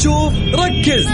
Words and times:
تشوف 0.00 0.32
ركز. 0.54 1.06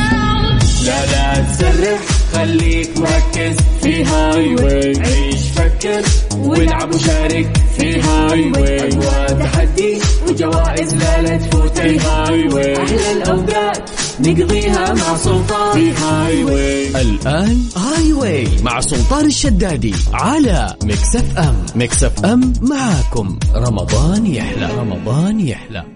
لا 0.87 1.07
لا 1.07 1.43
تسرح 1.43 2.01
خليك 2.33 2.99
مركز 2.99 3.57
في 3.83 4.05
Highway 4.05 5.01
عيش 5.01 5.41
فكر 5.57 6.03
والعب 6.39 6.95
وشارك 6.95 7.63
في 7.79 8.01
Highway 8.01 8.89
تحدي 9.35 9.99
وجوائز 10.29 10.95
لا 10.95 11.23
لا 11.23 11.37
تفوت 11.37 11.79
في 11.79 11.99
Highway 11.99 12.77
أحلى 12.77 13.13
الأوقات 13.13 13.91
نقضيها 14.21 14.95
مع 14.95 15.17
سلطان 15.17 15.73
في 15.75 15.93
Highway 15.93 17.03
الآن 17.03 17.63
Highway 17.77 18.49
مع 18.63 18.81
سلطان 18.81 19.25
الشدادي 19.25 19.95
على 20.13 20.77
Mix 20.85 21.17
FM. 21.17 21.67
Mix 21.77 22.05
FM 22.05 22.53
معاكم. 22.63 23.39
رمضان 23.55 24.27
يحلى. 24.27 24.67
رمضان 24.67 25.41
يحلى. 25.41 25.96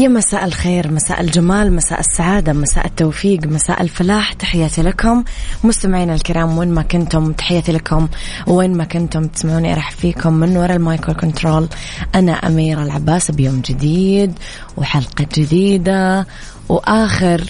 يا 0.00 0.08
مساء 0.08 0.44
الخير 0.44 0.92
مساء 0.92 1.20
الجمال 1.20 1.72
مساء 1.72 2.00
السعادة 2.00 2.52
مساء 2.52 2.86
التوفيق 2.86 3.46
مساء 3.46 3.82
الفلاح. 3.82 4.32
تحياتي 4.32 4.82
لكم 4.82 5.24
مستمعينا 5.64 6.14
الكرام 6.14 6.58
وين 6.58 6.68
ما 6.68 6.82
كنتم 6.82 7.32
تحياتي 7.32 7.72
لكم 7.72 8.08
وين 8.46 8.76
ما 8.76 8.84
كنتم 8.84 9.26
تسمعوني 9.26 9.72
أرحب 9.72 9.96
فيكم 9.96 10.32
من 10.32 10.56
وراء 10.56 10.76
ال 10.76 10.82
mic 10.82 11.01
وال 11.01 11.14
control. 11.14 11.68
أنا 12.14 12.32
أميرة 12.32 12.82
العباس 12.82 13.30
بيوم 13.30 13.60
جديد 13.60 14.32
وحلقة 14.76 15.26
جديدة 15.34 16.26
وآخر 16.68 17.44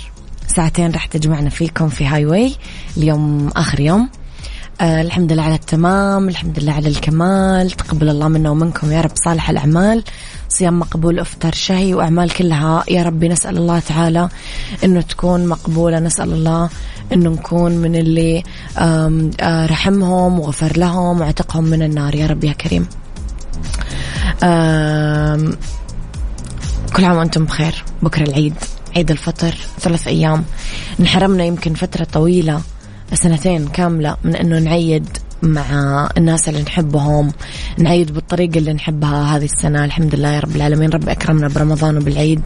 ساعتين 0.46 0.90
راح 0.90 1.06
تجمعنا 1.06 1.50
فيكم 1.50 1.88
في 1.88 2.06
Highway. 2.06 2.54
اليوم 2.96 3.48
آخر 3.56 3.80
يوم. 3.80 4.08
آه 4.80 5.02
الحمد 5.02 5.32
لله 5.32 5.42
على 5.42 5.54
التمام 5.54 6.28
الحمد 6.28 6.58
لله 6.58 6.72
على 6.72 6.88
الكمال 6.88 7.70
تقبل 7.70 8.08
الله 8.08 8.28
منا 8.28 8.50
ومنكم 8.50 8.92
يا 8.92 9.00
رب. 9.00 9.10
صالح 9.24 9.50
الأعمال 9.50 10.04
صيام 10.48 10.78
مقبول 10.78 11.18
افطر 11.18 11.52
شهي 11.52 11.94
وأعمال 11.94 12.30
كلها 12.30 12.84
يا 12.88 13.02
ربي 13.02 13.28
نسأل 13.28 13.56
الله 13.56 13.78
تعالى 13.78 14.28
إنه 14.84 15.00
تكون 15.00 15.46
مقبولة. 15.46 15.98
نسأل 15.98 16.32
الله 16.32 16.70
إنه 17.12 17.30
نكون 17.30 17.72
من 17.72 17.96
اللي 17.96 18.42
آه 18.78 19.66
رحمهم 19.66 20.40
وغفر 20.40 20.76
لهم 20.76 21.20
واعتقهم 21.20 21.64
من 21.64 21.82
النار 21.82 22.14
يا 22.14 22.26
رب 22.26 22.44
يا 22.44 22.52
كريم. 22.52 22.86
كل 26.96 27.04
عام 27.04 27.16
وأنتم 27.16 27.44
بخير. 27.44 27.84
بكرة 28.02 28.22
العيد 28.22 28.54
عيد 28.96 29.10
الفطر 29.10 29.54
ثلاث 29.80 30.08
أيام. 30.08 30.44
انحرمنا 31.00 31.44
يمكن 31.44 31.74
فترة 31.74 32.04
طويلة. 32.04 32.60
سنتين 33.14 33.68
كاملة 33.68 34.16
من 34.24 34.36
إنه 34.36 34.58
نعيد 34.58 35.08
مع 35.42 36.08
الناس 36.16 36.48
اللي 36.48 36.62
نحبهم 36.62 37.32
نعيد 37.78 38.14
بالطريقة 38.14 38.58
اللي 38.58 38.72
نحبها 38.72 39.36
هذه 39.36 39.44
السنة. 39.44 39.84
الحمد 39.84 40.14
لله 40.14 40.28
يا 40.28 40.40
رب 40.40 40.56
العالمين. 40.56 40.90
رب 40.90 41.08
أكرمنا 41.08 41.48
برمضان 41.48 41.96
وبالعيد. 41.96 42.40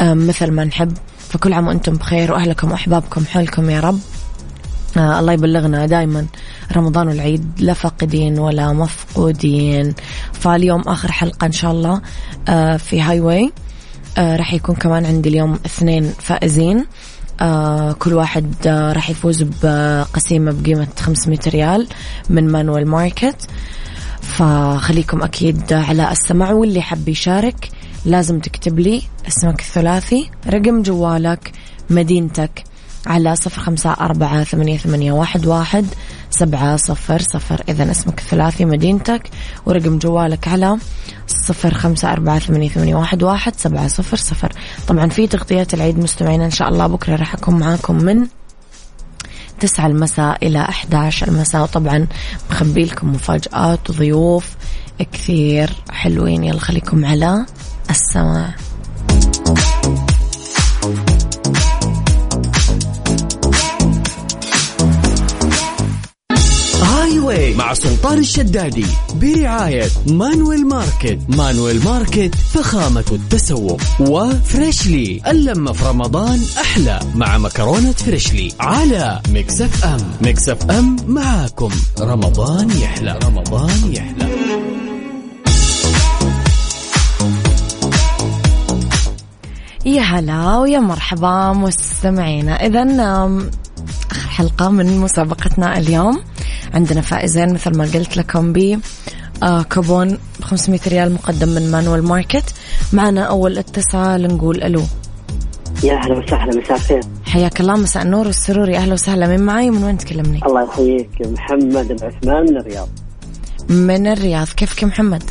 مثل 0.00 0.50
ما 0.50 0.64
نحب. 0.64 0.92
فكل 1.28 1.52
عام 1.52 1.66
وأنتم 1.68 1.94
بخير. 1.94 2.32
وأهلكم 2.32 2.70
وأحبابكم 2.70 3.24
حولكم 3.24 3.70
يا 3.70 3.80
رب. 3.80 3.98
آه 4.96 5.20
الله 5.20 5.32
يبلغنا 5.32 5.86
دائما 5.86 6.26
رمضان 6.76 7.08
والعيد 7.08 7.44
لا 7.58 7.72
فاقدين 7.72 8.38
ولا 8.38 8.72
مفقودين. 8.72 9.94
فاليوم 10.32 10.80
آخر 10.80 11.12
حلقة 11.12 11.46
إن 11.46 11.52
شاء 11.52 11.72
الله 11.72 12.02
آه 12.48 12.76
في 12.76 13.02
هاي 13.02 13.20
واي 13.20 13.52
آه 14.18 14.36
راح 14.36 14.54
يكون 14.54 14.74
كمان 14.74 15.06
عندي 15.06 15.28
اليوم 15.28 15.58
اثنين 15.66 16.12
فائزين. 16.18 16.86
آه 17.42 17.92
كل 17.92 18.12
واحد 18.12 18.54
آه 18.66 18.92
راح 18.92 19.10
يفوز 19.10 19.42
بقسيمة 19.42 20.52
بقيمة 20.52 20.88
500 20.98 21.38
ريال 21.46 21.88
من 22.30 22.48
مانويل 22.52 22.86
ماركت. 22.86 23.36
فخليكم 24.20 25.22
أكيد 25.22 25.72
على 25.72 26.12
السمع 26.12 26.52
واللي 26.52 26.82
حب 26.82 27.08
يشارك 27.08 27.68
لازم 28.04 28.40
تكتب 28.40 28.78
لي 28.78 29.02
اسمك 29.28 29.60
الثلاثي. 29.60 30.30
رقم 30.46 30.82
جوالك 30.82 31.52
مدينتك 31.90 32.64
على 33.06 33.36
صفر 33.36 33.60
خمسة 33.60 33.92
أربعة 33.92 34.44
ثمانية, 34.44 34.78
ثمانية 34.78 35.12
واحد, 35.12 35.46
واحد. 35.46 35.86
سبعة 36.32 36.76
صفر 36.76 37.22
صفر. 37.22 37.62
إذا 37.68 37.90
اسمك 37.90 38.18
الثلاثي 38.18 38.64
مدينتك 38.64 39.30
ورقم 39.66 39.98
جوالك 39.98 40.48
على 40.48 40.78
صفر 41.26 41.74
خمسة 41.74 42.12
أربعة 42.12 42.38
ثمانية, 42.38 42.68
ثمانية 42.68 42.94
واحد, 42.94 43.22
واحد 43.22 43.52
سبعة 43.56 43.88
صفر 43.88 44.16
صفر. 44.16 44.52
طبعا 44.88 45.08
في 45.08 45.26
تغطيات 45.26 45.74
العيد 45.74 45.98
مستمعين 45.98 46.42
إن 46.42 46.50
شاء 46.50 46.68
الله 46.68 46.86
بكرة 46.86 47.16
راح 47.16 47.34
أكون 47.34 47.58
معاكم 47.58 47.94
من 47.96 48.26
تسعة 49.60 49.86
المساء 49.86 50.46
إلى 50.46 50.60
11 50.60 51.28
المساء. 51.28 51.62
وطبعا 51.62 52.06
مخبي 52.50 52.84
لكم 52.84 53.12
مفاجآت 53.12 53.90
وضيوف 53.90 54.56
كثير 55.12 55.70
حلوين. 55.90 56.44
يلا 56.44 56.60
خليكم 56.60 57.04
على 57.04 57.46
السماع 57.90 58.54
مع 67.62 67.74
سلطان 67.74 68.18
الشدادي 68.18 68.86
برعاية 69.14 69.88
Manuel 70.06 70.66
Market. 70.66 71.18
Manuel 71.28 71.84
Market 71.84 72.34
فخامة 72.34 73.04
التسوق. 73.12 73.80
و 74.00 74.15
Freshly 74.15 75.22
اللمة 75.26 75.72
في 75.72 75.84
رمضان 75.84 76.40
أحلى 76.60 77.00
مع 77.14 77.38
مكرونة 77.38 77.92
Freshly 77.92 78.52
على 78.60 79.20
Mix 79.28 79.84
FM. 79.84 80.00
Mix 80.20 80.70
FM 80.70 80.96
معاكم. 81.08 81.70
رمضان 82.00 82.70
يحلى. 82.70 83.18
رمضان 83.24 83.92
يحلى. 83.92 84.28
يا 89.86 90.02
هلا 90.02 90.56
ويا 90.56 90.78
مرحبا 90.78 91.52
مستمعينا. 91.52 92.66
إذا 92.66 92.82
آخر 92.82 94.28
حلقة 94.28 94.68
من 94.68 94.98
مسابقتنا 94.98 95.78
اليوم. 95.78 96.31
عندنا 96.74 97.00
فائزين 97.00 97.54
مثل 97.54 97.76
ما 97.76 97.84
قلت 97.84 98.16
لكم 98.16 98.52
ب 98.52 98.80
آه 99.42 99.62
كوبون 99.62 100.18
ب 100.40 100.44
500 100.44 100.80
ريال 100.86 101.12
مقدم 101.12 101.48
من 101.48 101.70
Manuel 101.70 102.02
Market. 102.02 102.54
معنا 102.92 103.22
أول 103.22 103.58
اتصال 103.58 104.22
نقول 104.22 104.62
ألو. 104.62 104.82
يا 105.82 105.94
أهلا 105.94 106.18
وسهلا 106.18 106.60
مساء 106.60 106.76
الخير. 106.76 107.00
حياك 107.24 107.60
الله 107.60 107.76
مساء 107.76 108.02
النور 108.02 108.26
والسرور. 108.26 108.68
يا 108.68 108.78
أهلا 108.78 108.92
وسهلا 108.92 109.26
من 109.26 109.40
معي 109.40 109.70
من 109.70 109.84
وين 109.84 109.98
تكلمني؟ 109.98 110.40
الله 110.46 110.64
يحييك 110.64 111.10
محمد 111.20 111.90
العثمان 111.90 112.44
من 112.50 112.56
الرياض. 112.56 112.88
من 113.68 114.06
الرياض. 114.06 114.46
كيفك 114.46 114.82
يا 114.82 114.88
محمد؟ 114.88 115.22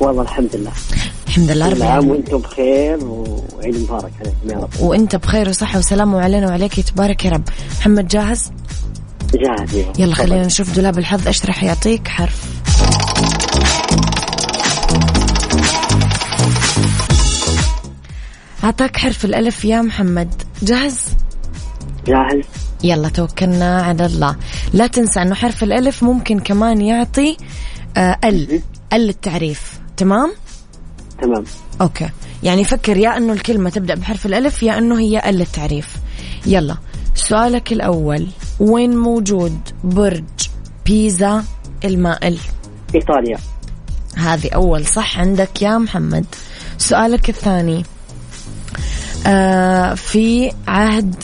والله 0.00 0.22
الحمد 0.22 0.56
لله. 0.56 0.72
الحمد 1.26 1.50
لله 1.50 1.68
رب 1.68 1.76
العالمين. 1.76 2.10
وأنتم 2.10 2.38
بخير 2.38 3.04
وعيد 3.04 3.76
مبارك 3.80 4.12
عليكم 4.20 4.50
يا 4.50 4.56
رب. 4.56 4.70
وأنت 4.80 5.16
بخير 5.16 5.48
وصحة 5.48 5.78
وسلامة 5.78 6.16
وعلينا 6.16 6.46
وعليك 6.46 6.78
يتبارك 6.78 7.24
يا 7.24 7.30
رب. 7.30 7.42
محمد 7.80 8.08
جاهز؟ 8.08 8.50
جاهز 9.34 9.84
يلا. 9.98 10.14
خلينا 10.14 10.46
نشوف 10.46 10.76
دولاب 10.76 10.98
الحظ 10.98 11.26
إيش 11.26 11.46
راح 11.46 11.62
يعطيك 11.64 12.08
حرف. 12.08 12.44
أعطاك 18.64 18.96
حرف 18.96 19.24
الألف 19.24 19.64
يا 19.64 19.82
محمد. 19.82 20.42
جاهز؟ 20.62 20.98
جاهز. 22.06 22.44
يلا 22.84 23.08
توكلنا 23.08 23.82
على 23.82 24.06
الله. 24.06 24.36
لا 24.72 24.86
تنسى 24.86 25.22
أنه 25.22 25.34
حرف 25.34 25.62
الألف 25.62 26.02
ممكن 26.02 26.38
كمان 26.40 26.80
يعطي 26.80 27.36
آه 27.96 28.18
ال 28.24 28.62
ال 28.92 29.08
التعريف. 29.08 29.80
تمام؟ 29.96 30.32
تمام. 31.22 31.44
أوكي. 31.80 32.10
يعني 32.42 32.64
فكر 32.64 32.96
يا 32.96 33.16
أنه 33.16 33.32
الكلمة 33.32 33.70
تبدأ 33.70 33.94
بحرف 33.94 34.26
الألف 34.26 34.62
يا 34.62 34.78
أنه 34.78 34.98
هي 35.00 35.30
ال 35.30 35.40
التعريف. 35.40 35.96
يلا 36.46 36.76
سؤالك 37.14 37.72
الأول. 37.72 38.26
وين 38.60 38.96
موجود 38.96 39.58
برج 39.84 40.24
بيزا 40.86 41.44
المائل؟ 41.84 42.38
إيطاليا. 42.94 43.38
هذه 44.16 44.48
أول 44.54 44.86
صح 44.86 45.18
عندك 45.18 45.62
يا 45.62 45.78
محمد. 45.78 46.24
سؤالك 46.78 47.28
الثاني 47.28 47.84
آه 49.26 49.94
في 49.94 50.52
عهد 50.68 51.14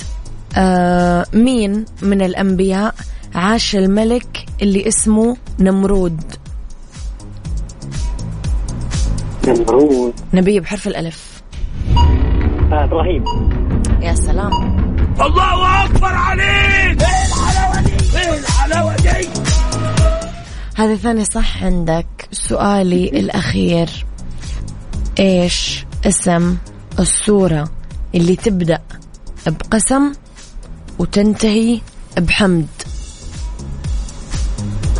آه 0.56 1.26
مين 1.32 1.84
من 2.02 2.22
الأنبياء 2.22 2.94
عاش 3.34 3.76
الملك 3.76 4.46
اللي 4.62 4.88
اسمه 4.88 5.36
نمرود؟ 5.58 6.20
نمرود. 9.48 10.12
نبي 10.34 10.60
بحرف 10.60 10.86
الألف. 10.86 11.42
آه 12.72 12.84
إبراهيم. 12.84 13.24
يا 14.00 14.14
سلام. 14.14 14.85
الله 15.20 15.84
أكبر 15.84 16.06
عليك. 16.14 17.02
إيه 17.02 17.24
الحلاوه 17.28 17.80
دي 17.82 18.18
إيه 18.18 18.38
الحلاوه 18.38 18.96
دي 18.96 19.28
هذه 20.76 20.94
ثانية 20.96 21.24
صح 21.24 21.62
عندك. 21.64 22.06
سؤالي 22.32 23.08
الأخير. 23.08 23.88
إيش 25.18 25.84
اسم 26.06 26.56
السورة 26.98 27.68
اللي 28.14 28.36
تبدأ 28.36 28.78
بقسم 29.46 30.12
وتنتهي 30.98 31.80
بحمد؟ 32.18 32.66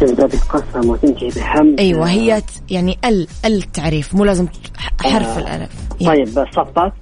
تبدأ 0.01 0.27
بقسم 0.27 0.91
وتنتهي 0.91 1.29
بحمد. 1.29 1.81
أيوة 1.81 2.09
هي 2.11 2.43
يعني 2.71 2.99
ال 3.05 3.29
التعريف 3.45 4.15
مو 4.15 4.25
لازم 4.25 4.49
حرف 5.01 5.27
آه. 5.27 5.39
الألف. 5.39 5.71
يا- 6.01 6.07
طيب 6.09 6.29
صفات 6.55 6.93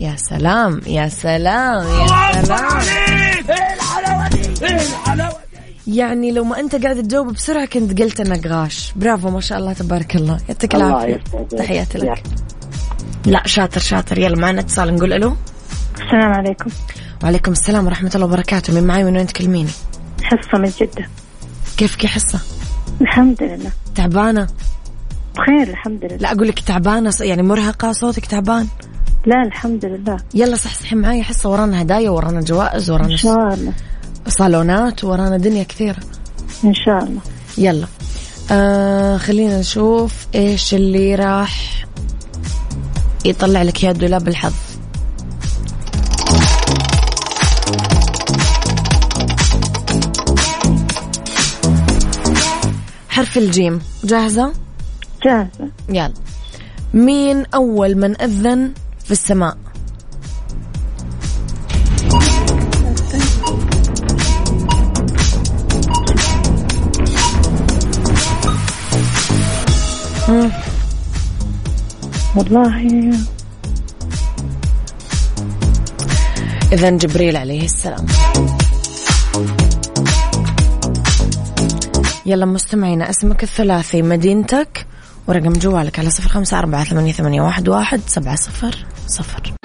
يا 0.00 0.16
سلام 0.16 0.80
يا 0.86 1.08
سلام 1.08 1.86
يا 1.86 2.42
سلام. 2.42 2.64
عليك 2.64 3.50
إيه 3.50 3.74
الحلاوه 3.74 4.28
دي 4.28 4.66
إيه 4.66 4.76
الحلاوه 4.76 5.36
دي 5.86 5.96
يعني 5.96 6.30
لو 6.32 6.44
ما 6.44 6.60
أنت 6.60 6.74
قاعد 6.84 7.02
تجاوب 7.02 7.32
بسرعة 7.32 7.66
كنت 7.66 8.02
قلت 8.02 8.20
إنك 8.20 8.46
غاش. 8.46 8.92
برافو 8.96 9.30
ما 9.30 9.40
شاء 9.40 9.58
الله 9.58 9.72
تبارك 9.72 10.16
الله. 10.16 10.38
يعطيك 10.48 10.74
يسعدك. 10.74 11.20
تحياتي 11.58 11.98
يا. 11.98 12.04
لك 12.12 12.22
لا 13.26 13.42
شاطر 13.46 13.80
شاطر. 13.80 14.18
يلا 14.18 14.36
معنا 14.36 14.60
اتصال. 14.60 14.94
نقول 14.94 15.12
ألو. 15.12 15.36
السلام 15.94 16.32
عليكم. 16.32 16.70
وعليكم 17.22 17.52
السلام 17.52 17.86
ورحمة 17.86 18.10
الله 18.14 18.26
وبركاته. 18.26 18.74
من 18.74 18.86
معي 18.86 19.04
من 19.04 19.16
وين 19.16 19.26
تكلميني؟ 19.26 19.70
حصة 20.22 20.58
من 20.58 20.72
جدة. 20.80 21.08
كيفك 21.76 22.04
يا 22.04 22.08
حصة؟ 22.08 22.40
الحمد 23.00 23.42
لله. 23.42 23.70
تعبانة؟ 23.94 24.46
بخير 25.36 25.68
الحمد 25.70 26.04
لله. 26.04 26.16
لا 26.16 26.32
أقول 26.32 26.48
لك 26.48 26.58
تعبانة 26.60 27.10
ص- 27.10 27.20
يعني 27.20 27.42
مرهقة 27.42 27.92
صوتك 27.92 28.26
تعبان؟ 28.26 28.66
لا 29.26 29.42
الحمد 29.42 29.84
لله 29.84 30.16
يلا 30.34 30.56
صحصحي 30.56 30.96
معي 30.96 31.22
حصة 31.22 31.50
ورانا 31.50 31.82
هدايا 31.82 32.10
ورانا 32.10 32.40
جوائز 32.40 32.90
ورانا 32.90 33.12
إن 33.12 33.16
شاء 33.16 33.54
الله. 33.54 33.72
صالونات 34.28 35.04
ورانا 35.04 35.36
دنيا 35.36 35.62
كثيرة. 35.62 35.96
إن 36.64 36.74
شاء 36.74 37.04
الله. 37.04 37.20
يلا. 37.58 37.86
آه 38.50 39.16
خلينا 39.16 39.60
نشوف 39.60 40.26
إيش 40.34 40.74
اللي 40.74 41.14
راح 41.14 41.84
يطلع 43.24 43.62
لك 43.62 43.84
يا 43.84 43.92
دولاب 43.92 44.28
الحظ 44.28 44.54
حرف 53.08 53.38
الجيم. 53.38 53.80
جاهزة؟ 54.04 54.52
جاهزة. 55.24 55.68
يلا. 55.88 56.14
مين 56.94 57.44
أول 57.54 57.94
من 57.94 58.20
أذن 58.20 58.72
في 59.04 59.10
السماء؟ 59.10 59.56
مم. 70.28 70.50
والله 72.36 73.10
إذا 76.72 76.90
جبريل 76.90 77.36
عليه 77.36 77.64
السلام 77.64 78.06
يلا 82.26 82.46
مستمعينا 82.46 83.10
اسمك 83.10 83.42
الثلاثي 83.42 84.02
مدينتك 84.02 84.86
ورقم 85.26 85.52
جوالك 85.52 85.98
على 85.98 86.10
صفر 86.10 86.28
خمسة 86.28 86.58
أربعة 86.58 86.84
ثمانية, 86.84 87.12
ثمانية 87.12 87.42
واحد, 87.42 87.68
واحد 87.68 88.00
سبعة 88.06 88.36
صفر 88.36 88.86
صفر. 89.06 89.63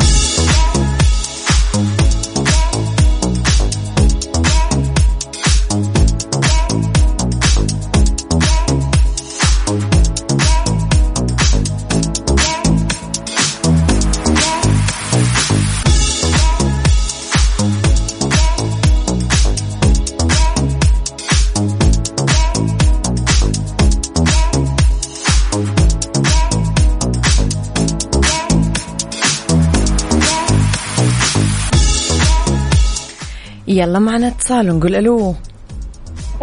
يلا 33.69 34.00
معنا 34.00 34.27
اتصال 34.27 34.71
ونقول 34.71 34.95
ألو. 34.95 35.36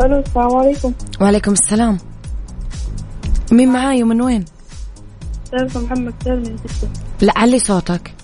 ألو 0.03 0.19
السلام 0.19 0.57
عليكم. 0.57 0.93
وعليكم 1.21 1.53
السلام. 1.53 1.99
مين 3.53 3.73
معاي 3.73 4.03
ومن 4.03 4.23
وين؟ 4.23 4.45
فيصل 5.51 5.85
محمد 5.85 6.15
سالم 6.25 6.39
من 6.39 6.57
جدة. 6.57 6.89
لا 7.21 7.33
علي 7.37 7.59
صوتك. 7.59 8.15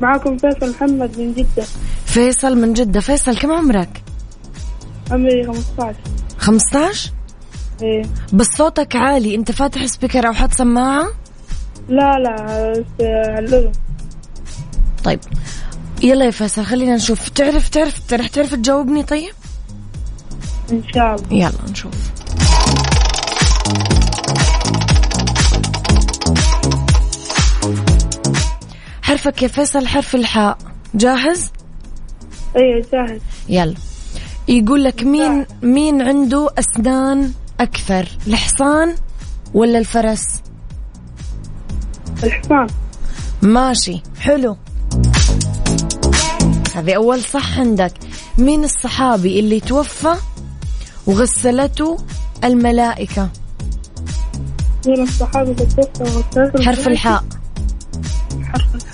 معاكم 0.00 0.36
فيصل 0.36 0.70
محمد 0.70 1.18
من 1.18 1.34
جدة. 1.34 1.64
فيصل 2.04 2.58
من 2.58 2.72
جدة. 2.72 3.00
فيصل 3.00 3.38
كم 3.38 3.52
عمرك؟ 3.52 4.02
عمري 5.10 5.46
15 5.46 5.96
15 6.38 7.12
إيه. 7.82 8.02
بس 8.32 8.46
صوتك 8.46 8.96
عالي. 8.96 9.34
أنت 9.34 9.52
فاتح 9.52 9.86
سبيكر 9.86 10.26
أو 10.28 10.32
حاط 10.32 10.52
سماعة؟ 10.52 11.06
لا 11.88 12.18
لا 12.18 12.34
بس 12.72 12.86
على 13.00 13.38
الأذن. 13.38 13.72
طيب. 15.04 15.20
يلا 16.02 16.24
يا 16.24 16.30
فيصل 16.30 16.64
خلينا 16.64 16.94
نشوف. 16.94 17.28
تعرف 17.28 17.68
تعرف 17.68 18.12
رح 18.12 18.26
تعرف 18.26 18.54
تجاوبني 18.54 19.02
طيب؟ 19.02 19.34
إن 20.72 20.82
شاء 20.94 21.14
الله. 21.14 21.26
يلا 21.32 21.70
نشوف. 21.70 21.94
حرفك 29.02 29.42
يا 29.42 29.48
فيصل 29.48 29.86
حرف 29.86 30.14
الحاء. 30.14 30.58
جاهز؟ 30.94 31.50
أيوة 32.56 32.86
جاهز. 32.92 33.20
يلا. 33.48 33.74
يقول 34.48 34.84
لك 34.84 35.02
مين 35.02 35.46
مين 35.62 36.02
عنده 36.02 36.48
أسنان 36.58 37.32
أكثر 37.60 38.08
الحصان 38.26 38.94
ولا 39.54 39.78
الفرس؟ 39.78 40.24
الحصان. 42.22 42.66
ماشي 43.42 44.02
حلو. 44.20 44.56
هذه 46.74 46.96
أول 46.96 47.22
صح 47.22 47.58
عندك. 47.58 47.92
مين 48.38 48.64
الصحابي 48.64 49.40
اللي 49.40 49.60
توفى 49.60 50.14
وغسلته 51.06 51.96
الملائكة. 52.44 53.28
من 54.86 55.02
الصحابة 55.02 55.50
اللي 55.50 55.66
توفى 55.66 56.02
وغسلت 56.02 56.62
حرف 56.62 56.88
الحاء. 56.88 57.24
حرف 58.42 58.74
الحاء. 58.74 58.92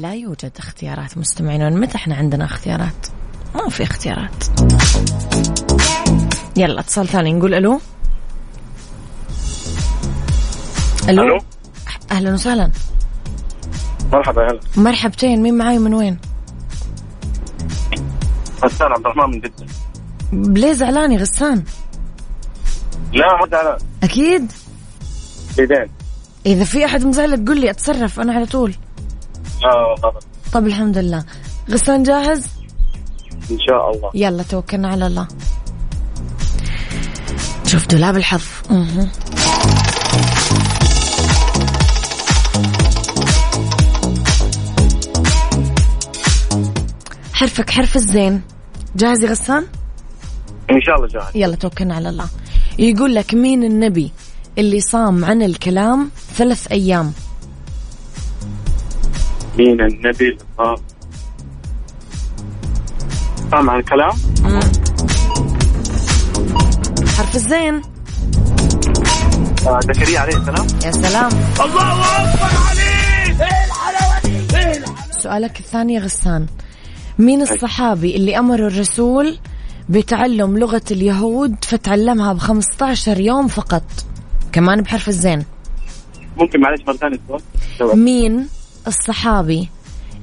لا 0.00 0.14
يوجد 0.14 0.52
اختيارات 0.58 1.18
مستمعين 1.18 1.80
متى 1.80 1.96
إحنا 1.96 2.14
عندنا 2.14 2.44
اختيارات؟ 2.44 3.17
ما 3.54 3.68
في 3.68 3.82
اختيارات. 3.82 4.44
يلا 6.56 6.80
اتصال 6.80 7.08
ثاني 7.08 7.32
نقول 7.32 7.54
ألو. 7.54 7.80
ألو, 11.08 11.22
ألو. 11.22 11.38
أهلا 12.12 12.32
وسهلا. 12.32 12.70
مرحبا 14.12 14.42
هلا 14.42 14.60
مرحبتين 14.76 15.42
مين 15.42 15.58
معاي 15.58 15.78
من 15.78 15.94
وين؟ 15.94 16.18
غسان 18.64 18.92
عبد 18.92 19.06
الرحمن 19.06 19.30
من 19.34 19.40
جدة. 19.40 19.66
ليه 20.32 20.72
زعلاني 20.72 21.16
غسان؟ 21.16 21.64
لا 23.12 23.26
ما 23.40 23.48
زعلان. 23.50 23.78
أكيد؟ 24.02 24.52
بيدين 25.56 25.88
إذا 26.46 26.64
في 26.64 26.84
أحد 26.84 27.04
مزعلك 27.04 27.48
قل 27.48 27.60
لي 27.60 27.70
أتصرف 27.70 28.20
أنا 28.20 28.32
على 28.32 28.46
طول. 28.46 28.74
لا 29.62 29.94
غلط 30.04 30.24
طب 30.52 30.66
الحمد 30.66 30.98
لله. 30.98 31.24
غسان 31.70 32.02
جاهز؟ 32.02 32.57
إن 33.50 33.58
شاء 33.58 33.90
الله. 33.90 34.10
يلا 34.14 34.42
توكلنا 34.42 34.88
على 34.88 35.06
الله. 35.06 35.28
شوف 37.66 37.86
دولاب 37.86 38.16
الحظ. 38.16 38.42
مه. 38.70 39.08
حرفك 47.32 47.70
حرف 47.70 47.96
الزين. 47.96 48.42
جاهز 48.96 49.24
يا 49.24 49.30
غسان؟ 49.30 49.66
إن 50.70 50.80
شاء 50.80 50.96
الله 50.96 51.06
جاهز. 51.08 51.36
يلا 51.36 51.56
توكلنا 51.56 51.94
على 51.94 52.08
الله. 52.08 52.28
يقول 52.78 53.14
لك 53.14 53.34
مين 53.34 53.64
النبي 53.64 54.12
اللي 54.58 54.80
صام 54.80 55.24
عن 55.24 55.42
الكلام 55.42 56.10
ثلاث 56.34 56.72
أيام؟ 56.72 57.12
مين 59.58 59.80
النبي 59.80 60.28
اللي 60.28 60.44
صام 60.58 60.76
صام 63.50 63.70
عن 63.70 63.78
الكلام. 63.78 64.12
حرف 67.16 67.34
الزين. 67.34 67.82
آه، 69.66 69.80
زكريا 69.80 70.20
عليه 70.20 70.36
السلام. 70.36 70.66
يا 70.84 70.90
سلام. 70.90 71.30
سؤالك 75.22 75.60
الثاني 75.60 75.94
يا 75.94 76.00
غسان. 76.00 76.46
مين 77.18 77.42
الصحابي 77.42 78.16
اللي 78.16 78.38
أمر 78.38 78.66
الرسول 78.66 79.38
بتعلم 79.88 80.58
لغة 80.58 80.82
اليهود 80.90 81.64
فتعلمها 81.64 82.32
ب 82.32 82.38
15 82.38 83.20
يوم 83.20 83.48
فقط؟ 83.48 83.82
كمان 84.52 84.82
بحرف 84.82 85.08
الزين. 85.08 85.44
ممكن 86.36 86.60
معلش 86.60 86.82
مرة 86.86 86.96
ثانية 86.96 87.18
السؤال 87.72 87.98
مين 87.98 88.48
الصحابي 88.86 89.68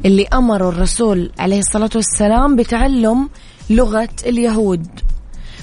اللي 0.05 0.27
أمر 0.33 0.69
الرسول 0.69 1.31
عليه 1.39 1.59
الصلاة 1.59 1.89
والسلام 1.95 2.55
بتعلم 2.55 3.29
لغة 3.69 4.09
اليهود 4.25 4.87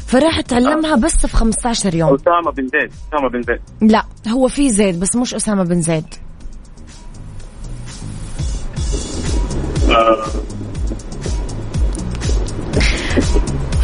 فراح 0.07 0.41
تعلمها 0.41 0.97
بس 0.97 1.17
في 1.27 1.37
15 1.37 1.95
يوم 1.95 2.15
أسامة 2.15 2.51
بن 2.57 2.67
زيد 2.67 2.93
أسامة 3.09 3.29
بن 3.29 3.43
زيد 3.43 3.91
لا 3.93 4.05
هو 4.29 4.49
في 4.49 4.71
زيد 4.71 5.01
بس 5.01 5.17
مش 5.17 5.35
أسامة 5.35 5.63
بن 5.65 5.81
زيد 5.83 6.05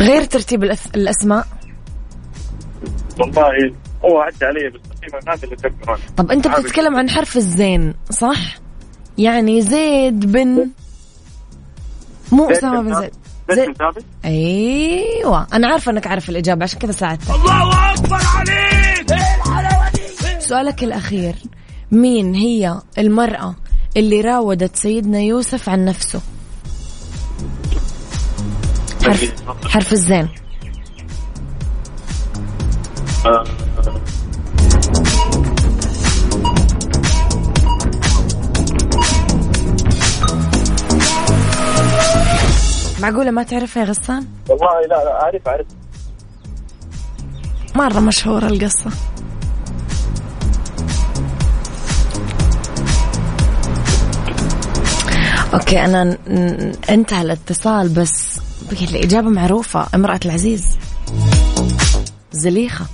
غير 0.01 0.25
ترتيب 0.25 0.65
الأس- 0.73 0.95
الأسماء 0.95 1.47
والله 3.21 3.75
هو 4.05 4.19
عدى 4.21 4.45
علي 4.45 4.71
بس 4.71 4.81
تقريبا 5.01 5.33
هذا 5.33 5.45
اللي 5.45 5.55
أتذكره 5.55 5.89
أنا. 5.95 5.99
طب 6.17 6.31
أنت. 6.31 6.49
بتتكلم 6.49 6.97
عن 6.97 7.11
حرف 7.11 7.37
الزين 7.37 7.95
صح؟ 8.11 8.55
يعني 9.19 9.63
زيد 9.63 10.33
بن 10.33 10.69
مو 12.33 12.51
أسامة 12.51 12.83
بن. 12.83 12.95
زيد. 13.01 13.11
زيد 13.51 13.67
بن 13.69 13.75
ثابت؟ 13.75 14.05
أيوه. 14.25 15.47
أنا 15.53 15.69
عارفة 15.69 15.93
إنك 15.93 16.07
عارف 16.07 16.31
الإجابة 16.31 16.63
عشان 16.63 16.79
كذا 16.79 16.93
ساعدتك. 16.93 17.31
الله 17.31 17.95
أكبر 17.95 18.19
عليك! 18.37 19.13
إيه 19.13 19.37
الحلاوه 19.37 19.91
دي 19.91 20.41
سؤالك 20.41 20.85
الأخير 20.85 21.35
مين 21.93 22.35
هي 22.35 22.81
المرأة 22.99 23.55
اللي 23.97 24.21
راودت 24.21 24.77
سيدنا 24.77 25.19
يوسف 25.21 25.69
عن 25.69 25.85
نفسه؟ 25.85 26.21
حرف 29.05 29.33
حرف 29.69 29.93
الزين. 29.93 30.29
معقولة 43.01 43.31
ما 43.31 43.43
تعرفها 43.43 43.83
يا 43.83 43.89
غسان 43.89 44.27
والله 44.49 44.81
لا 44.81 45.05
لا 45.05 45.23
أعرف 45.23 45.49
أعرف. 45.49 45.67
مرة 47.75 48.01
مشهورة 48.01 48.47
القصة. 48.47 48.91
أوكي 55.55 55.85
أنا 55.85 56.19
انتهى 56.91 57.23
الاتصال 57.23 57.89
بس 57.89 58.41
الإجابة 58.73 59.29
معروفة 59.29 59.87
امرأة 59.95 60.21
العزيز. 60.25 60.79
زليخة. 62.33 62.87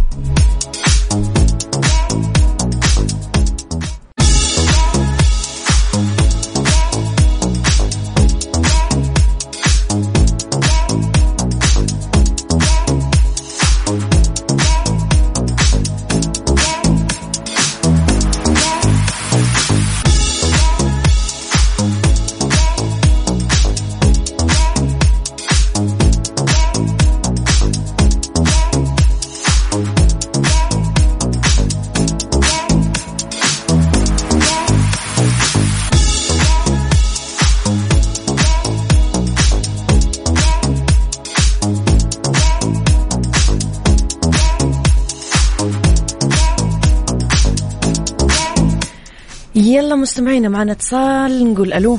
مستمعينا 50.14 50.48
معنا 50.48 50.72
اتصال 50.72 51.52
نقول 51.52 51.72
ألو. 51.72 51.98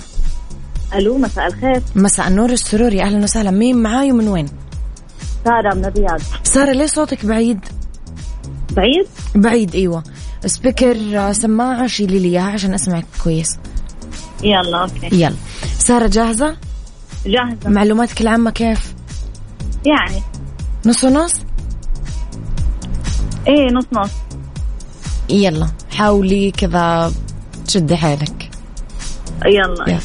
ألو 0.96 1.18
مساء 1.18 1.48
الخير. 1.48 1.82
مساء 1.96 2.28
النور 2.28 2.50
والسرور 2.50 3.02
أهلا 3.02 3.24
وسهلا. 3.24 3.52
مين 3.52 3.78
معاي 3.84 4.12
ومن 4.12 4.28
وين؟ 4.28 4.50
سارة 5.46 5.74
من 5.74 5.86
الرياض. 5.86 6.22
سارة 6.44 6.72
ليه 6.72 6.86
صوتك 6.86 7.26
بعيد؟ 7.26 7.60
بعيد؟ 8.72 9.08
بعيد 9.36 9.76
إيوه. 9.76 10.04
speaker 10.46 10.98
آه، 11.20 11.32
سماعة 11.32 11.88
شيلي 11.88 12.20
لي 12.20 12.28
إياها 12.28 12.52
عشان 12.52 12.74
أسمعك 12.74 13.06
كويس. 13.24 13.58
يلا 14.44 14.82
okay. 14.82 15.16
يلا. 15.16 15.36
سارة 15.80 16.08
جاهزة؟ 16.08 16.58
جاهزة. 17.26 17.70
معلوماتك 17.70 18.22
العامة 18.22 18.52
كيف؟ 18.52 18.94
يعني. 19.86 20.22
نص 20.86 21.04
ونص؟ 21.04 21.34
إيه 23.48 23.74
نص 23.74 23.86
نص. 23.94 24.12
يلا. 25.30 25.68
حاولي 25.92 26.52
كذا 26.52 27.14
تشدي 27.68 27.98
حيلك. 27.98 28.50
يلا. 29.46 29.90
يلا. 29.90 30.00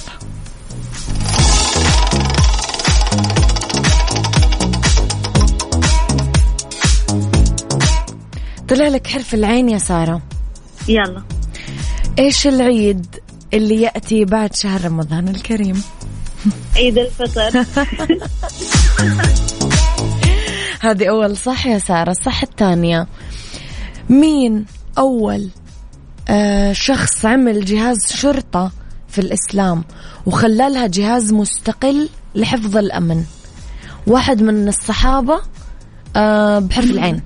طلع 8.68 8.88
لك 8.88 9.06
حرف 9.06 9.34
العين 9.34 9.68
يا 9.68 9.78
سارة. 9.78 10.22
يلا. 10.88 11.22
إيش 12.18 12.46
العيد 12.46 13.06
اللي 13.54 13.82
يأتي 13.82 14.24
بعد 14.24 14.54
شهر 14.54 14.84
رمضان 14.84 15.28
الكريم؟ 15.28 15.82
عيد 16.76 16.98
الفطر. 16.98 17.64
هذه 20.80 21.08
أول 21.08 21.36
صح 21.36 21.66
يا 21.66 21.78
سارة 21.78 22.10
الصح 22.10 22.42
الثانية. 22.42 23.06
مين 24.08 24.64
أول 24.98 25.50
شخص 26.72 27.26
عمل 27.26 27.64
جهاز 27.64 28.12
شرطة 28.12 28.72
في 29.08 29.18
الإسلام 29.18 29.84
وخلالها 30.26 30.86
جهاز 30.86 31.32
مستقل 31.32 32.08
لحفظ 32.34 32.76
الأمن. 32.76 33.24
واحد 34.06 34.42
من 34.42 34.68
الصحابة 34.68 35.40
آه 36.16 36.58
بحرف 36.58 36.90
العين. 36.90 37.22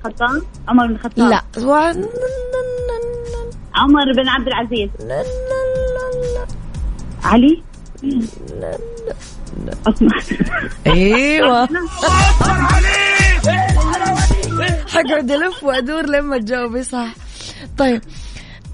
عمر 0.67 0.87
بن 0.87 0.93
الخطاب. 0.95 1.29
لا. 1.29 1.41
عمر 3.75 4.13
بن 4.17 4.27
عبد 4.27 4.47
العزيز. 4.47 4.89
علي؟ 7.23 7.63
أيوه. 10.87 11.67
حقعد 14.93 15.31
ألف 15.31 15.63
وأدور 15.63 16.05
لما 16.05 16.37
تجاوبي 16.37 16.83
صح. 16.83 17.07
طيب 17.77 18.01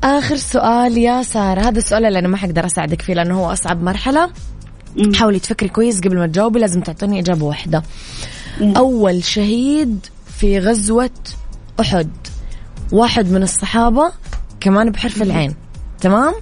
آخر 0.03 0.35
سؤال 0.35 0.97
يا 0.97 1.23
سارة. 1.23 1.61
هذا 1.61 1.77
السؤال 1.77 2.05
اللي 2.05 2.19
أنا 2.19 2.27
ما 2.27 2.37
حقدر 2.37 2.65
أساعدك 2.65 3.01
فيه 3.01 3.13
لأنه 3.13 3.39
هو 3.39 3.51
أصعب 3.51 3.83
مرحلة. 3.83 4.29
مم. 4.97 5.13
حاولي 5.13 5.39
تفكري 5.39 5.69
كويس 5.69 5.99
قبل 5.99 6.17
ما 6.17 6.27
تجاوبي 6.27 6.59
لازم 6.59 6.81
تعطيني 6.81 7.19
إجابة 7.19 7.45
واحدة. 7.45 7.83
مم. 8.61 8.75
أول 8.77 9.23
شهيد 9.23 10.05
في 10.39 10.59
غزوة 10.59 11.09
أحد. 11.79 12.09
واحد 12.91 13.31
من 13.31 13.43
الصحابة 13.43 14.11
كمان 14.59 14.89
بحرف 14.89 15.21
العين. 15.21 15.55
تمام؟ 16.01 16.33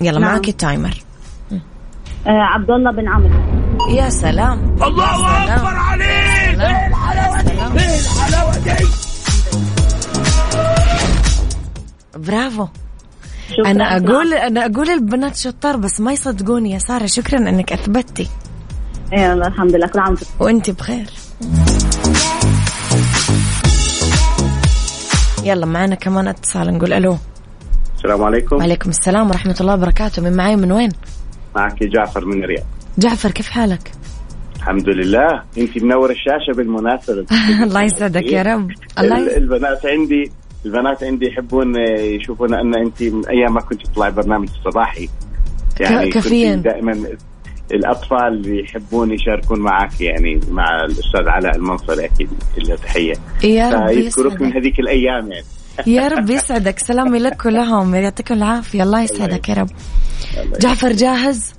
يلا 0.00 0.18
نعم. 0.18 0.32
معك 0.32 0.48
التايمر. 0.48 1.02
آه 2.26 2.30
عبد 2.30 2.70
الله 2.70 2.92
بن 2.92 3.08
عمرو. 3.08 3.90
يا 3.90 4.08
سلام. 4.08 4.76
الله 4.82 5.54
أكبر 5.54 5.74
عليك. 5.74 6.06
إيه 6.08 6.86
الحلاوه 6.86 7.42
دي 7.42 7.50
إيه 7.50 8.00
الحلاوه 8.00 8.58
دي. 8.58 8.86
برافو. 12.16 12.66
أنا 13.66 13.96
أقول 13.96 14.34
أنا 14.34 14.66
أقول 14.66 14.90
البنات 14.90 15.36
شطار 15.36 15.76
بس 15.76 16.00
ما 16.00 16.12
يصدقوني 16.12 16.70
يا 16.70 16.78
سارة. 16.78 17.06
شكرا 17.06 17.38
إنك 17.38 17.72
أثبتي. 17.72 18.28
يلا 19.12 19.46
الحمد 19.46 19.74
لله 19.74 19.86
كل 19.86 19.98
عام 19.98 20.16
وانت 20.40 20.70
بخير. 20.70 21.06
يلا 25.44 25.66
معنا 25.66 25.94
كمان 25.94 26.28
اتصال 26.28 26.74
نقول 26.74 26.92
ألو. 26.92 27.16
السلام 27.96 28.22
عليكم. 28.22 28.56
وعليكم 28.56 28.90
السلام 28.90 29.30
ورحمة 29.30 29.56
الله 29.60 29.74
وبركاته. 29.74 30.22
من 30.22 30.36
معاي 30.36 30.56
من 30.56 30.72
وين؟ 30.72 30.90
معك 31.56 31.82
جعفر 31.82 32.24
من 32.24 32.44
الرياض. 32.44 32.64
جعفر 32.98 33.30
كيف 33.30 33.48
حالك؟ 33.48 33.92
الحمد 34.56 34.88
لله. 34.88 35.42
أنت 35.58 35.82
منور 35.82 36.10
الشاشة 36.10 36.56
بالمناسبة. 36.56 37.26
الله 37.64 37.82
يسعدك 37.82 38.32
يا 38.32 38.42
رب. 38.42 38.70
الله. 38.98 39.36
البنات 39.36 39.86
عندي 39.86 40.32
البنات 40.66 41.04
عندي 41.04 41.26
يحبون 41.26 41.76
يشوفون 41.98 42.54
أن 42.54 42.74
أنت 42.74 43.02
من 43.02 43.26
أيام 43.28 43.54
ما 43.54 43.60
كنت 43.60 43.86
تطلعي 43.86 44.10
برنامج 44.10 44.48
الصباحي 44.58 45.08
يعني 45.80 46.10
ك- 46.10 46.14
كافيين. 46.14 46.62
دائما 46.62 47.04
الأطفال 47.72 48.26
اللي 48.26 48.60
يحبون 48.64 49.10
يشاركون 49.12 49.60
معك 49.60 50.00
يعني 50.00 50.40
مع 50.50 50.64
الأستاذ 50.84 51.28
علاء 51.28 51.56
المنصري 51.56 52.04
أكيد 52.04 52.28
له 52.58 52.76
تحية. 52.76 53.14
يا 53.44 53.70
رب 53.70 53.88
فيذكرك 53.88 54.40
من 54.40 54.48
يسعدك 54.48 54.56
هذيك 54.56 54.80
الأيام 54.80 55.32
يعني. 55.32 55.44
يا 55.86 56.08
رب 56.08 56.30
يسعدك. 56.30 56.78
سلامي 56.78 57.18
لك 57.18 57.46
ولهم. 57.46 57.94
يعطيكم 57.94 58.34
العافية. 58.34 58.82
الله 58.82 59.02
يسعدك 59.02 59.48
يا 59.48 59.54
رب. 59.54 59.70
جعفر 60.60 60.92
جاهز؟ 60.92 61.54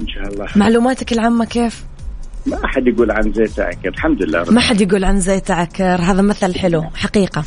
إن 0.00 0.08
شاء 0.08 0.22
الله. 0.32 0.46
معلوماتك 0.56 1.12
العامة 1.12 1.44
كيف؟ 1.44 1.84
ما 2.46 2.64
أحد 2.64 2.86
يقول 2.86 3.10
عن 3.10 3.32
زيت 3.32 3.60
عكر 3.60 3.88
الحمد 3.88 4.22
لله 4.22 4.38
رب 4.40 4.52
ما 4.52 4.60
حد 4.60 4.80
يقول 4.80 5.04
عن 5.04 5.20
زيت 5.20 5.50
عكر 5.50 5.84
هذا 6.02 6.22
مثل 6.22 6.54
حلو. 6.58 6.82
حقيقة. 6.94 7.44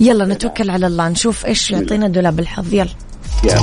يلا 0.00 0.24
نتوكل 0.24 0.70
على 0.70 0.86
الله. 0.86 1.08
نشوف 1.08 1.46
إيش 1.46 1.70
يعطينا 1.70 2.08
دولاب 2.08 2.40
الحظ. 2.40 2.74
يلا. 2.74 2.88
رب. 3.44 3.60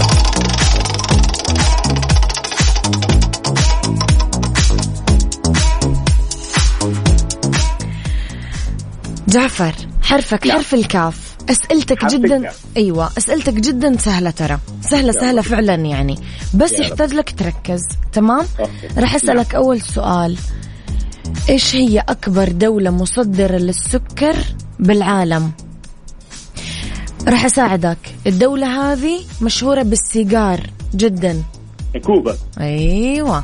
جعفر 9.27 9.73
حرفك 10.01 10.51
حرف 10.51 10.73
الكاف. 10.73 11.37
أسئلتك 11.49 12.05
جدا. 12.05 12.51
أيوه 12.77 13.09
أسئلتك 13.17 13.53
جدا 13.53 13.97
سهلة 13.97 14.29
ترى. 14.29 14.59
سهلة 14.81 15.11
سهلة 15.11 15.41
فعلا 15.41 15.75
يعني. 15.75 16.19
بس. 16.53 16.71
يحتاج 16.71 17.13
لك 17.13 17.35
تركز. 17.39 17.81
تمام. 18.13 18.45
راح 18.97 19.15
أسألك 19.15 19.55
أول 19.55 19.81
سؤال. 19.81 20.37
إيش 21.49 21.75
هي 21.75 21.99
أكبر 21.99 22.49
دولة 22.49 22.91
مصدرة 22.91 23.57
للسكر 23.57 24.35
بالعالم؟ 24.79 25.51
راح 27.27 27.45
أساعدك. 27.45 27.97
الدولة 28.27 28.91
هذه 28.91 29.19
مشهورة 29.41 29.83
بالسيجار 29.83 30.59
جدا. 30.95 31.43
كوبا. 32.05 32.37
أيوه. 32.59 33.43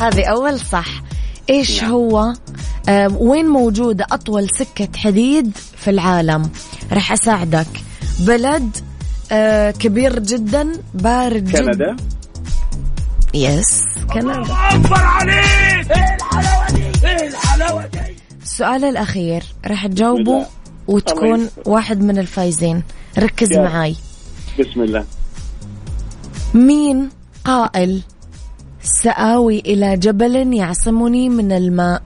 هذه 0.00 0.24
أول 0.24 0.60
صح. 0.60 0.86
إيش 1.50 1.82
نعم. 1.82 1.92
هو؟ 1.92 2.32
آه 2.88 3.08
وين 3.18 3.46
موجودة 3.46 4.06
أطول 4.12 4.48
سكة 4.58 4.88
حديد 4.98 5.56
في 5.76 5.90
العالم؟ 5.90 6.50
راح 6.92 7.12
أساعدك. 7.12 7.66
بلد 8.20 8.76
آه 9.32 9.70
كبير 9.70 10.18
جدا 10.18 10.72
بارد 10.94 11.44
جدا. 11.44 11.72
كندا. 11.72 11.96
يس 13.34 13.84
كندا. 14.12 14.44
السؤال 18.44 18.84
الأخير 18.84 19.42
راح 19.66 19.86
تجاوبه. 19.86 20.46
وتكون. 20.88 21.48
واحد 21.66 22.00
من 22.00 22.18
الفايزين 22.18 22.82
ركز 23.18 23.52
يا. 23.52 23.60
معاي 23.62 23.96
بسم 24.60 24.82
الله 24.82 25.04
مين 26.54 27.08
قائل 27.44 28.00
سآوي 28.82 29.58
إلى 29.58 29.96
جبل 29.96 30.54
يعصمني 30.54 31.28
من 31.28 31.52
الماء 31.52 32.02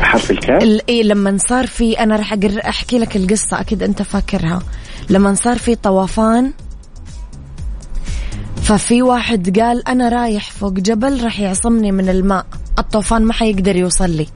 حرف 0.00 0.30
الكاف 0.30 0.62
ال- 0.62 0.88
إيه 0.88 1.02
لما 1.02 1.38
صار 1.48 1.66
في 1.66 1.92
أنا 2.00 2.16
راح 2.16 2.32
أحكي 2.68 2.98
لك 2.98 3.16
القصة 3.16 3.60
أكيد 3.60 3.82
أنت 3.82 4.02
فاكرها 4.02 4.62
لما 5.10 5.34
صار 5.34 5.58
في 5.58 5.74
طوفان 5.74 6.52
ففي 8.64 9.02
واحد 9.02 9.58
قال 9.58 9.88
أنا 9.88 10.08
رايح 10.08 10.50
فوق 10.50 10.72
جبل 10.72 11.24
راح 11.24 11.40
يعصمني 11.40 11.92
من 11.92 12.08
الماء. 12.08 12.46
الطوفان 12.78 13.22
ما 13.22 13.32
حيقدر 13.32 13.76
يوصل 13.76 14.10
لي. 14.10 14.26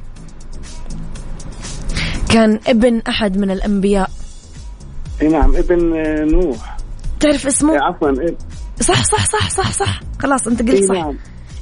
كان 2.29 2.61
ابن 2.67 3.03
أحد 3.09 3.37
من 3.37 3.51
الأنبياء. 3.51 4.11
إي 5.23 5.29
نعم 5.29 5.57
ابن 5.57 5.97
آه، 5.97 6.25
نوح. 6.25 6.77
تعرف 7.21 7.47
اسمه؟ 7.47 7.73
إيه، 7.73 7.81
عفوا 7.81 8.21
إيه، 8.21 8.37
صح 8.81 9.05
صح 9.05 9.27
صح 9.27 9.51
صح 9.51 9.73
صح. 9.73 10.01
خلاص 10.19 10.47
أنت 10.47 10.61
إي 10.61 10.71
قلت 10.71 10.89
صح. 10.89 10.95
نعم. 10.95 11.19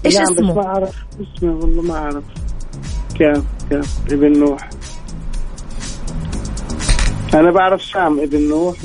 إيش 0.06 0.14
نعم، 0.14 0.24
اسمه؟ 0.32 0.54
ما 0.54 0.66
أعرف 0.66 0.96
اسمه 1.14 1.52
والله 1.52 1.82
ما 1.82 1.94
أعرف. 1.94 2.24
كاف 3.18 3.44
كاف 3.70 3.98
ابن 4.12 4.38
نوح. 4.38 4.70
أنا 7.34 7.50
بعرف 7.50 7.82
سام 7.82 8.20
ابن 8.20 8.48
نوح. 8.48 8.76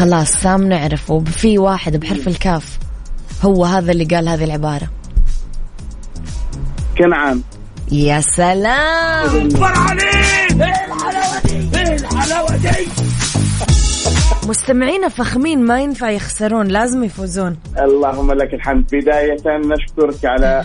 خلاص 0.00 0.30
سام 0.30 0.68
نعرفه 0.68 1.24
في 1.24 1.58
واحد 1.58 1.96
بحرف 1.96 2.28
الكاف 2.28 2.78
هو 3.42 3.64
هذا 3.64 3.92
اللي 3.92 4.04
قال 4.04 4.28
هذه 4.28 4.44
العبارة. 4.44 4.90
كنعان. 6.98 7.42
يا 7.92 8.20
سلام! 8.20 9.48
مستمعينا 14.48 15.08
فخمين 15.08 15.64
ما 15.64 15.80
ينفع 15.80 16.10
يخسرون 16.10 16.66
لازم 16.66 17.04
يفوزون. 17.04 17.56
اللهم 17.78 18.32
لك 18.32 18.54
الحمد. 18.54 18.84
بداية 18.92 19.36
نشكرك 19.46 20.24
على 20.24 20.64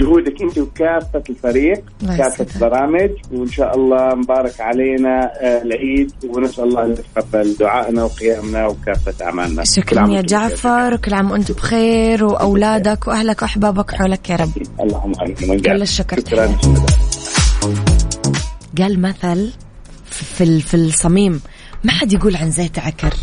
جهودك 0.00 0.42
انت 0.42 0.58
وكافة 0.58 1.22
الفريق 1.30 1.82
يسعدك. 2.02 2.54
البرامج 2.56 3.10
وإن 3.32 3.48
شاء 3.48 3.76
الله 3.76 4.14
مبارك 4.14 4.60
علينا 4.60 5.30
آه، 5.40 5.62
العيد 5.62 6.12
ونسأل 6.28 6.64
الله 6.64 6.84
أن 6.84 6.90
يتقبل 6.92 7.56
دعائنا 7.60 8.04
وقيامنا 8.04 8.66
وكافة 8.66 9.24
أعمالنا. 9.24 9.62
شكرا 9.64 10.08
يا 10.08 10.20
جعفر 10.20 10.94
وكل 10.94 11.14
عام 11.14 11.30
وأنتم 11.30 11.54
بخير 11.54 12.24
وأولادك 12.24 13.08
وأهلك 13.08 13.42
وأحبابك 13.42 13.94
حولك 13.94 14.30
يا 14.30 14.36
رب. 14.36 14.50
اللهم 14.80 15.12
آمين. 15.20 15.60
كل 15.60 15.82
الشكر. 15.82 16.20
شكرا. 16.20 16.56
قال 18.78 19.02
مثل 19.02 19.52
في 20.10 20.60
في 20.60 20.74
الصميم 20.74 21.40
ما 21.84 21.92
حد 21.92 22.12
يقول 22.12 22.36
عن 22.36 22.50
زيت 22.50 22.78
عكر 22.78 23.14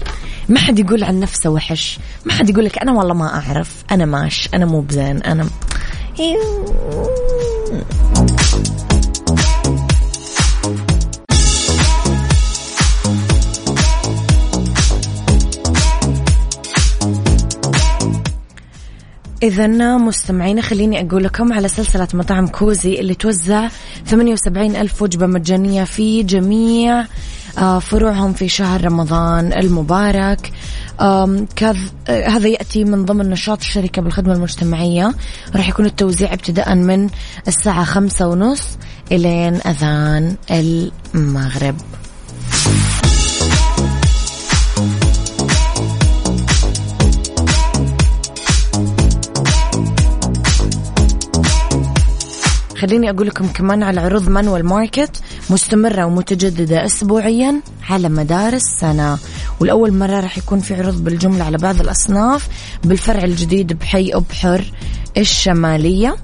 ما 0.50 0.60
حد 0.60 0.80
يقول 0.80 1.04
عن 1.04 1.20
نفسه 1.20 1.50
وحش 1.50 2.00
ما 2.26 2.34
حد 2.34 2.50
يقول 2.50 2.66
لك 2.66 2.78
أنا 2.82 2.92
والله 2.94 3.14
ما 3.14 3.36
أعرف 3.36 3.84
أنا 3.92 4.06
ماش 4.06 4.50
أنا 4.54 4.66
مو 4.66 4.82
بزين 4.82 5.18
أنا 5.24 5.48
إذا 19.44 19.98
مستمعينا 19.98 20.62
خليني 20.62 21.02
أقول 21.02 21.24
لكم 21.24 21.54
على 21.54 21.68
سلسلة 21.68 22.08
مطاعم 22.14 22.48
كوزي 22.48 23.00
اللي 23.00 23.14
توزع 23.14 23.68
78 24.06 24.76
ألف 24.76 25.02
وجبة 25.02 25.26
مجانية 25.28 25.84
في 25.84 26.24
جميع 26.24 27.06
آه، 27.58 27.80
فروعهم 27.80 28.34
في 28.34 28.50
شهر 28.50 28.86
رمضان 28.86 29.54
المبارك. 29.54 30.52
كذ 31.56 31.78
آه، 32.08 32.28
هذا 32.28 32.48
يأتي 32.48 32.84
من 32.84 33.06
ضمن 33.06 33.30
نشاط 33.30 33.60
الشركة 33.60 34.02
بالخدمة 34.02 34.34
المجتمعية. 34.34 35.14
راح 35.56 35.70
يكون 35.70 35.86
التوزيع 35.86 36.34
ابتداء 36.34 36.76
من 36.76 37.10
الساعة 37.48 37.84
خمسة 37.84 38.28
ونص 38.28 38.78
إلين 39.12 39.56
أذان 39.56 40.36
المغرب. 40.52 41.76
خليني 52.80 53.10
أقول 53.10 53.28
لكم 53.28 53.48
كمان 53.48 53.84
على 53.84 54.02
عروض 54.02 54.30
Manuel 54.30 54.66
Market 54.66 55.22
مستمرة 55.50 56.06
ومتجددة 56.06 56.86
أسبوعيا 56.86 57.62
على 57.90 58.10
مدار 58.10 58.54
السنة. 58.54 59.18
ولأول 59.60 59.94
مرة 59.94 60.20
راح 60.20 60.38
يكون 60.38 60.60
في 60.60 60.76
عروض 60.76 61.04
بالجملة 61.04 61.44
على 61.44 61.58
بعض 61.58 61.82
الأصناف 61.82 62.48
بالفرع 62.84 63.24
الجديد 63.24 63.74
بحي 63.74 64.12
أبحر 64.14 64.64
الشمالية 65.18 66.16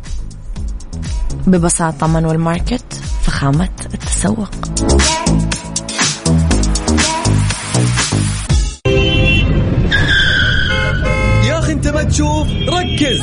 ببساطة 1.47 2.07
Manuel 2.07 2.39
Market 2.39 3.01
فخامة 3.23 3.69
التسوق. 3.93 4.49
يا 11.45 11.59
أخي 11.59 11.71
أنت 11.71 11.87
ما 11.87 12.03
تشوف 12.03 12.47
ركز. 12.69 13.21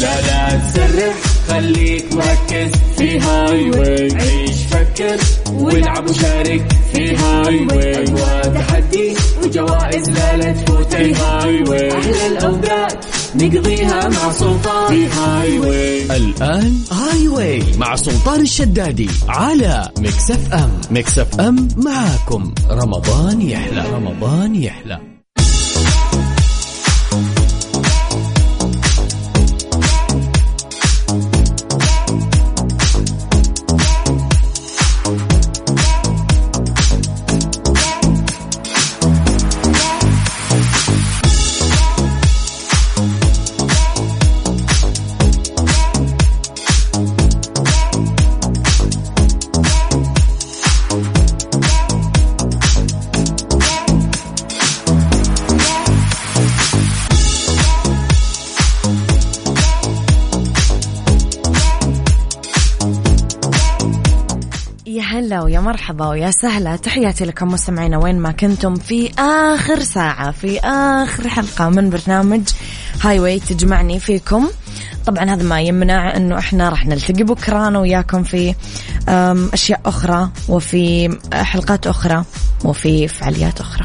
لا 0.00 0.20
لا 0.20 0.58
تسرح. 0.58 1.29
خليك 1.50 2.12
مركز 2.12 2.70
في 2.98 3.18
Highway 3.20 4.08
عيش 4.14 4.56
فكر 4.70 5.16
والعب 5.52 6.10
وشارك 6.10 6.72
في 6.92 7.16
Highway 7.16 8.02
أجواء 8.02 8.54
تحدي 8.54 9.14
وجو 9.42 9.64
وجوائز 9.64 10.10
لا 10.10 10.36
لا 10.36 10.52
تفوتك 10.52 10.96
في 10.96 11.14
Highway 11.14 11.92
أحلى 11.92 12.26
الأوقات 12.26 13.04
نقضيها 13.34 14.08
مع 14.08 14.32
سلطان. 14.32 14.88
في 14.88 15.06
Highway 15.06 16.16
الآن 16.16 16.78
Highway 16.92 17.62
مع 17.78 17.96
سلطان 17.96 18.40
الشدادي 18.40 19.08
على 19.28 19.90
أم. 19.98 20.02
Mix 20.90 21.18
FM 21.18 21.68
معاكم. 21.76 22.54
رمضان 22.70 23.42
يحلى. 23.42 23.84
رمضان 23.94 24.54
يحلى. 24.54 25.19
يا 65.60 65.64
مرحبا 65.64 66.06
ويا 66.08 66.30
سهلا. 66.30 66.76
تحياتي 66.76 67.24
لكم 67.24 67.48
مستمعينا 67.48 67.98
وين 67.98 68.18
ما 68.18 68.32
كنتم. 68.32 68.74
في 68.74 69.12
آخر 69.18 69.80
ساعة 69.80 70.30
في 70.30 70.60
آخر 70.60 71.28
حلقة 71.28 71.68
من 71.68 71.90
برنامج 71.90 72.40
هاي 73.02 73.20
واي 73.20 73.40
تجمعني 73.40 74.00
فيكم. 74.00 74.48
طبعا 75.06 75.24
هذا 75.24 75.42
ما 75.42 75.60
يمنع 75.60 76.16
إنه 76.16 76.38
إحنا 76.38 76.68
راح 76.68 76.86
نلتقي 76.86 77.22
بكرة 77.22 77.68
أنا 77.68 77.78
وياكم 77.78 78.22
في 78.22 78.54
أشياء 79.54 79.80
أخرى 79.86 80.30
وفي 80.48 81.18
حلقات 81.32 81.86
أخرى 81.86 82.24
وفي 82.64 83.08
فعاليات 83.08 83.60
أخرى. 83.60 83.84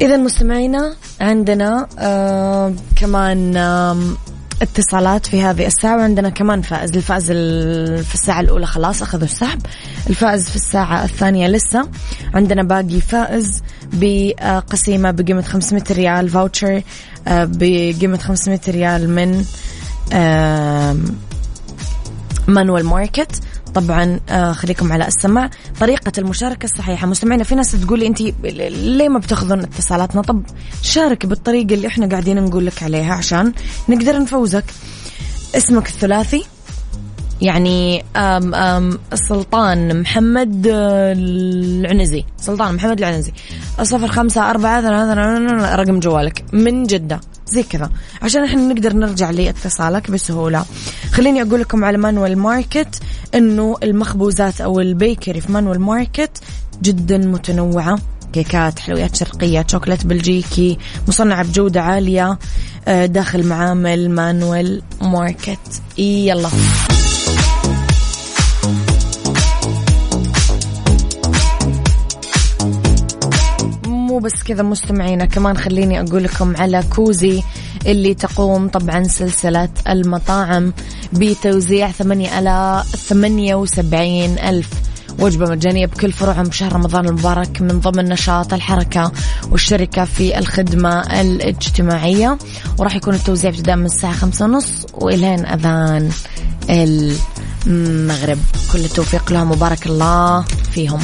اذا 0.00 0.16
مستمعينا 0.16 0.94
عندنا 1.20 1.86
آه 1.98 2.74
كمان 2.96 3.56
آم، 3.56 4.16
اتصالات 4.62 5.26
في 5.26 5.42
هذه 5.42 5.66
الساعة 5.66 5.96
وعندنا 5.96 6.28
كمان 6.28 6.62
فائز 6.62 6.96
الفائز 6.96 7.26
ال- 7.30 8.04
في 8.04 8.14
الساعة 8.14 8.40
الأولى 8.40 8.66
خلاص 8.66 9.02
أخذوا 9.02 9.24
السحب. 9.24 9.60
الفائز 10.10 10.48
في 10.48 10.56
الساعة 10.56 11.04
الثانية 11.04 11.48
لسه. 11.48 11.88
عندنا 12.34 12.62
باقي 12.62 13.00
فائز 13.00 13.62
بقسيمة 13.92 15.10
بقيمة 15.10 15.42
500 15.42 15.82
ريال 15.90 16.28
voucher 16.28 16.82
آه، 17.28 17.44
بقيمة 17.44 18.18
500 18.18 18.60
ريال 18.68 19.10
من 19.10 19.44
Manuel 22.48 22.84
Market 22.86 23.40
طبعا 23.74 24.20
آه 24.28 24.52
خليكم 24.52 24.92
على 24.92 25.06
السمع 25.08 25.50
طريقة 25.80 26.12
المشاركة 26.18 26.64
الصحيحة 26.64 27.06
مستمعينا 27.06 27.44
في 27.44 27.54
ناس 27.54 27.72
تقول 27.72 27.98
لي 27.98 28.06
انت 28.06 28.20
ليه 28.42 29.08
ما 29.08 29.18
بتاخذون 29.18 29.60
اتصالاتنا؟ 29.60 30.22
طب 30.22 30.42
شارك 30.82 31.26
بالطريقة 31.26 31.74
اللي 31.74 31.86
إحنا 31.86 32.06
قاعدين 32.06 32.44
نقول 32.44 32.66
لك 32.66 32.82
عليها 32.82 33.14
عشان 33.14 33.52
نقدر 33.88 34.18
نفوزك. 34.18 34.64
اسمك 35.56 35.88
الثلاثي 35.88 36.44
يعني 37.40 38.04
آم 38.16 38.54
آم 38.54 38.98
سلطان 39.14 40.00
محمد 40.00 40.66
آه، 40.66 41.12
العنزي. 41.16 42.24
سلطان 42.36 42.74
محمد 42.74 42.98
العنزي. 42.98 43.32
صفر 43.82 44.08
خمسة 44.08 44.50
أربعة 44.50 44.80
رقم 45.74 46.00
جوالك. 46.00 46.44
من 46.52 46.84
جدة. 46.84 47.20
زي 47.46 47.62
كذا. 47.62 47.90
عشان 48.22 48.44
إحنا 48.44 48.60
نقدر 48.74 48.92
نرجع 48.92 49.30
لاتصالك 49.30 50.10
بسهولة. 50.10 50.64
خليني 51.12 51.42
أقول 51.42 51.60
لكم 51.60 51.84
على 51.84 51.98
Manuel 51.98 52.38
Market 52.38 53.02
إنه 53.34 53.76
المخبوزات 53.82 54.60
أو 54.60 54.80
ال 54.80 54.89
bakery 54.89 55.40
في 55.40 55.52
Manuel 55.52 55.80
Market 55.80 56.30
جدا 56.82 57.18
متنوعة. 57.18 57.98
كيكات 58.32 58.78
حلويات 58.78 59.16
شرقية 59.16 59.66
شوكولات 59.70 60.06
بلجيكي 60.06 60.78
مصنعة 61.08 61.44
بجودة 61.44 61.82
عالية 61.82 62.38
آه، 62.88 63.06
داخل 63.06 63.46
معامل 63.46 64.10
مانوال 64.10 64.82
ماركت 65.02 65.82
يلا. 65.98 66.48
بس 74.22 74.42
كذا 74.42 74.62
مستمعينا 74.62 75.24
كمان 75.24 75.56
خليني 75.56 76.00
أقول 76.00 76.24
لكم 76.24 76.56
على 76.56 76.82
كوزي 76.94 77.42
اللي 77.86 78.14
تقوم 78.14 78.68
طبعا 78.68 79.04
سلسلة 79.04 79.68
المطاعم 79.88 80.72
بتوزيع 81.12 81.90
ثمانية 81.90 82.38
ألا 82.38 82.82
ثمانية 83.08 83.54
وسبعين 83.54 84.38
ألف. 84.38 84.68
وجبة 85.18 85.46
مجانية 85.50 85.86
بكل 85.86 86.12
فروعهم 86.12 86.44
بشهر 86.44 86.72
رمضان 86.72 87.06
المبارك 87.06 87.62
من 87.62 87.80
ضمن 87.80 88.04
نشاط 88.04 88.54
الحركة 88.54 89.12
والشركة 89.50 90.04
في 90.04 90.38
الخدمة 90.38 91.20
الاجتماعية. 91.20 92.38
وراح 92.78 92.96
يكون 92.96 93.14
التوزيع 93.14 93.50
ابتداء 93.50 93.76
من 93.76 93.84
الساعة 93.86 94.12
خمسة 94.12 94.44
ونص 94.44 94.86
وإلين 94.94 95.46
أذان 95.46 96.10
المغرب. 96.70 98.38
كل 98.72 98.78
التوفيق 98.78 99.32
لهم 99.32 99.50
وبارك 99.50 99.86
الله 99.86 100.42
فيهم. 100.72 101.00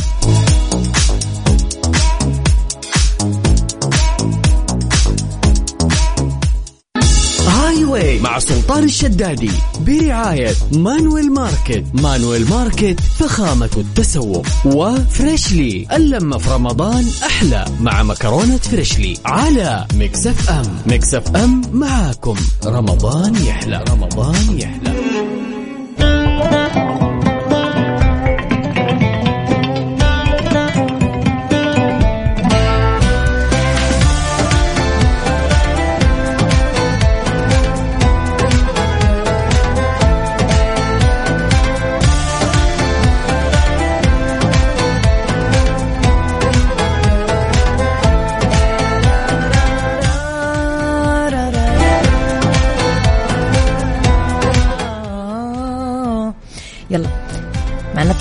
Way 7.98 8.18
مع 8.20 8.38
سلطان 8.38 8.84
الشدادي 8.84 9.50
برعاية 9.86 10.54
Manuel 10.72 11.32
Market. 11.32 11.84
Manuel 11.94 12.50
Market 12.50 13.00
فخامة 13.00 13.70
التسوق. 13.76 14.46
و 14.64 14.78
Freshly. 14.78 15.86
اللمة 15.92 16.38
في 16.38 16.50
رمضان 16.50 17.06
أحلى 17.26 17.64
مع 17.80 18.02
مكرونة 18.02 18.56
Freshly 18.56 19.18
على 19.24 19.86
Mix 19.94 20.50
FM. 20.50 20.78
Mix 20.86 21.36
FM 21.36 21.62
معاكم. 21.72 22.36
رمضان 22.66 23.34
يحلى. 23.34 23.84
رمضان 23.90 24.58
يحلى. 24.58 24.97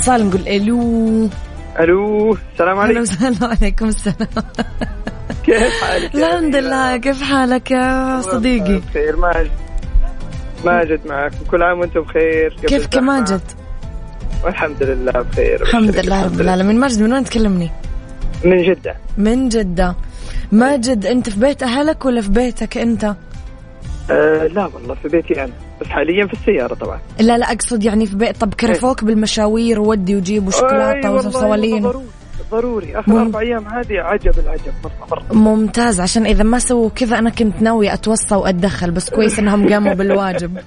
اتصال 0.08 0.28
نقول 0.28 0.48
ألو. 0.48 1.30
ألو 1.80 2.38
السلام 2.54 2.78
عليكم. 2.80 3.02
وسهلا 3.02 3.48
عليكم 3.48 3.88
السلام. 3.88 4.28
كيف 5.46 5.84
حالك 5.84 6.16
الحمد؟ 6.16 6.56
لله 6.56 6.98
كيف 6.98 7.22
حالك 7.24 7.72
يا 7.72 8.22
صديقي؟ 8.22 8.82
بخير 8.90 9.16
ماجد 9.16 9.52
ماجد 10.66 11.00
معك 11.08 11.32
كل 11.52 11.64
عام 11.64 11.80
وأنتم 11.80 12.02
بخير 12.02 12.58
كيفك 12.68 12.96
يا. 12.96 13.02
ماجد 13.02 13.42
والحمد 14.44 14.84
لله 14.84 15.12
بخير 15.12 15.62
الحمد 15.62 15.96
لله 15.98 16.26
رب 16.26 16.42
العالمين. 16.42 16.80
ماجد 16.80 17.02
من 17.02 17.14
وين 17.14 17.24
تكلمني؟ 17.24 17.72
من 18.44 18.64
جدة. 18.64 18.96
من 19.18 19.50
جدة. 19.50 19.96
ماجد 20.52 21.06
أنت 21.06 21.30
في 21.30 21.40
بيت 21.40 21.64
أهلك 21.64 22.06
ولا 22.06 22.22
في 22.22 22.30
بيتك 22.30 22.78
أنت؟ 22.78 23.16
آه 24.12 24.48
لا 24.48 24.66
والله 24.74 24.96
في 24.96 25.08
بيتي 25.08 25.44
أنا. 25.44 25.54
بس 25.82 25.88
حاليا 25.88 26.28
في 26.28 26.34
السيارة 26.34 26.74
طبعا. 26.74 27.00
لا 27.20 27.38
لا 27.38 27.52
أقصد 27.52 27.84
يعني 27.84 28.06
في 28.06 28.16
بيت 28.16 28.38
طب 28.38 28.54
كرفوك 28.54 29.04
بالمشاوير 29.04 29.80
وودي 29.80 30.16
وجيب 30.16 30.48
وشوكولاتة 30.48 31.12
وصوالين 31.12 31.82
ضروري 31.82 32.06
ضروري. 32.52 33.00
آخر 33.00 33.12
مم. 33.12 33.18
أربع 33.18 33.40
أيام 33.40 33.68
هذه 33.68 34.00
عجب 34.00 34.40
العجب 34.40 34.74
مرة 34.84 34.92
مرة. 35.12 35.34
ممتاز 35.36 36.00
عشان 36.02 36.26
إذا 36.26 36.44
ما 36.44 36.60
سووا 36.60 36.90
كذا 36.90 37.20
أنا 37.20 37.30
كنت 37.30 37.62
ناوية 37.62 37.94
اتوصى 37.94 38.36
وأتدخل 38.36 38.92
بس 38.92 39.10
كويس 39.10 39.40
إنهم 39.40 39.70
قاموا 39.70 39.94
بالواجب. 39.94 40.58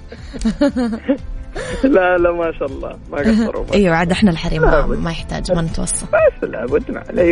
لا 1.83 2.17
لا 2.17 2.31
ما 2.31 2.51
شاء 2.59 2.67
الله 2.67 2.97
ما 3.11 3.17
قصروا. 3.17 3.65
أيوه 3.73 3.95
عاد 3.95 4.11
إحنا 4.11 4.31
الحريم 4.31 4.61
ما. 4.61 4.85
ما 4.85 5.11
يحتاج 5.11 5.51
ما 5.51 5.61
نتوصى 5.61 6.05
بس 6.05 6.49
لابد 6.49 6.83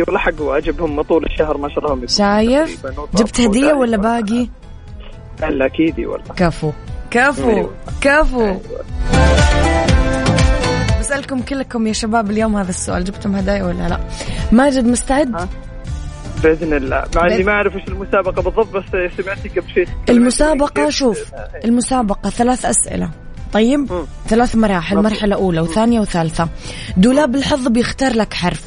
والله 0.06 0.18
حق 0.18 0.40
واجبهم 0.42 1.02
طول 1.02 1.24
الشهر 1.24 1.56
ما 1.56 1.68
شاء 1.68 1.92
الله 1.94 2.06
شايف؟ 2.06 2.86
جبت 3.14 3.40
هدية 3.40 3.60
وداعي 3.60 3.72
ولا. 3.72 3.96
باقي؟ 3.96 4.48
لا 5.48 5.66
أكيد 5.66 6.00
والله. 6.00 6.34
كفو. 6.36 6.72
كفو. 7.10 7.50
أيوة. 7.50 7.74
كفو. 8.00 8.56
بسألكم 11.00 11.42
كلكم 11.42 11.86
يا 11.86 11.92
شباب 11.92 12.30
اليوم 12.30 12.56
هذا 12.56 12.70
السؤال 12.70 13.04
جبتم 13.04 13.36
هدايا 13.36 13.64
ولا 13.64 13.88
لا؟ 13.88 14.00
ماجد 14.52 14.84
مستعد؟ 14.86 15.34
ها؟ 15.34 15.48
بإذن 16.42 16.72
الله. 16.74 17.04
مع 17.16 17.26
إني 17.26 17.42
ما 17.44 17.52
أعرف 17.52 17.74
إيش 17.76 17.88
المسابقة 17.88 18.42
بالضبط 18.42 18.68
بس 18.68 18.84
سمعتي 19.16 19.48
قبل 19.48 19.70
شيء 19.74 19.86
المسابقة 20.08 20.84
كيف- 20.84 20.94
شوف 20.94 21.18
المسابقة 21.64 22.30
ثلاث 22.30 22.64
أسئلة. 22.64 23.10
طيب. 23.52 24.04
ثلاث 24.28 24.56
مراحل 24.56 24.96
مرحلة 24.96 25.36
أولى 25.36 25.60
وثانية 25.60 26.00
وثالثة. 26.00 26.48
دولاب 26.96 27.34
الحظ 27.34 27.68
بيختار 27.68 28.12
لك 28.12 28.34
حرف. 28.34 28.64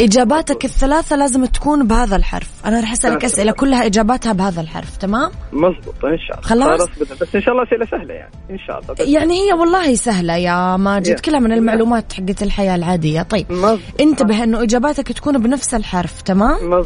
إجاباتك 0.00 0.64
الثلاثة 0.64 1.16
لازم 1.16 1.44
تكون 1.44 1.86
بهذا 1.86 2.16
الحرف 2.16 2.50
أنا 2.66 2.80
رح 2.80 2.92
أسألك 2.92 3.18
ثلاثة. 3.20 3.26
أسئلة 3.34 3.52
كلها 3.52 3.86
إجاباتها 3.86 4.32
بهذا 4.32 4.60
الحرف 4.60 4.96
تمام 4.96 5.30
مزبوط 5.52 6.04
إن 6.04 6.18
شاء 6.18 6.38
الله 6.52 6.66
خلاص؟ 6.76 6.88
بس 7.20 7.34
إن 7.34 7.42
شاء 7.42 7.52
الله 7.54 7.62
أسئلة 7.64 7.86
سهلة 7.90 8.14
يعني 8.14 8.32
إن 8.50 8.58
شاء 8.58 8.78
الله 8.80 8.94
بس. 8.94 9.00
يعني 9.08 9.34
هي 9.34 9.52
والله 9.52 9.94
سهلة 9.94 10.36
يا 10.36 10.76
ماجد. 10.76 11.20
كلها 11.20 11.40
من 11.40 11.52
المعلومات 11.52 12.12
حقت 12.12 12.42
الحياة 12.42 12.74
العادية 12.76 13.22
طيب 13.22 13.52
مزبوط 13.52 13.78
انتبه 14.00 14.44
أنه 14.44 14.62
إجاباتك 14.62 15.12
تكون 15.12 15.38
بنفس 15.38 15.74
الحرف 15.74 16.22
تمام. 16.22 16.84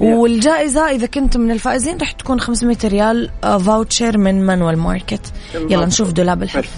يا. 0.00 0.14
والجائزة 0.14 0.90
إذا 0.90 1.06
كنت 1.06 1.36
من 1.36 1.50
الفائزين 1.50 1.98
رح 2.02 2.12
تكون 2.12 2.40
500 2.40 2.76
ريال 2.84 3.30
آه، 3.44 3.58
فاوتشر 3.58 4.18
من 4.18 4.46
مانوال 4.46 4.78
ماركت 4.78 5.32
يلا. 5.54 5.86
نشوف 5.86 6.12
دولاب 6.12 6.42
الحرف 6.42 6.70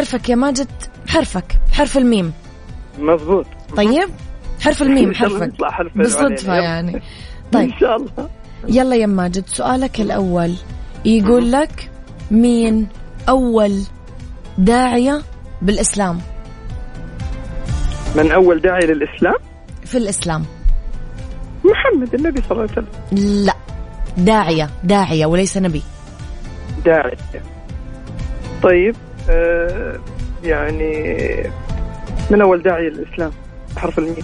حرفك 0.00 0.28
يا 0.28 0.34
ماجد 0.34 0.68
حرفك 1.08 1.58
حرف 1.72 1.98
الميم. 1.98 2.32
مزبوط 2.98 3.46
طيب 3.76 4.08
حرف 4.60 4.82
الميم 4.82 5.08
إن 5.08 5.14
حرفك. 5.14 5.52
بالصدفة. 5.94 6.54
يعني. 6.54 7.02
طيب. 7.52 7.70
ان 7.70 7.78
شاء 7.78 7.96
الله. 7.96 8.30
يلا 8.68 8.96
يا 8.96 9.06
ماجد 9.06 9.46
سؤالك 9.46 10.00
الأول. 10.00 10.54
يقول 11.04 11.52
لك 11.52 11.90
مين 12.30 12.88
أول 13.28 13.82
داعية 14.58 15.22
بالإسلام؟ 15.62 16.20
من 18.16 18.32
أول 18.32 18.60
داعي 18.60 18.86
للإسلام؟ 18.86 19.36
في 19.84 19.98
الإسلام. 19.98 20.44
محمد 21.64 22.14
النبي 22.14 22.42
صلى 22.42 22.50
الله 22.50 22.62
عليه 22.62 22.72
وسلم. 22.72 22.88
لا. 23.44 23.54
داعية 24.16 24.70
داعية 24.84 25.26
وليس 25.26 25.56
نبي. 25.56 25.82
داعي. 26.84 27.16
طيب. 28.62 28.96
يعني 30.44 31.20
من 32.30 32.40
أول 32.40 32.62
داعي 32.62 32.90
للاسلام 32.90 33.30
حرف 33.76 33.98
الميم. 33.98 34.16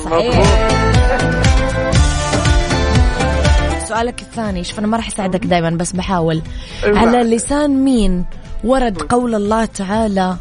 سؤالك 3.89 4.21
الثاني 4.21 4.65
شوف 4.65 4.79
أنا 4.79 4.87
ما 4.87 4.97
راح 4.97 5.09
أساعدك 5.09 5.47
دائما 5.47 5.71
بس 5.71 5.93
بحاول. 5.93 6.43
أيوة. 6.85 6.99
على 6.99 7.37
لسان 7.37 7.85
مين 7.85 8.25
ورد 8.65 9.03
قول 9.03 9.35
الله 9.35 9.65
تعالى 9.65 10.37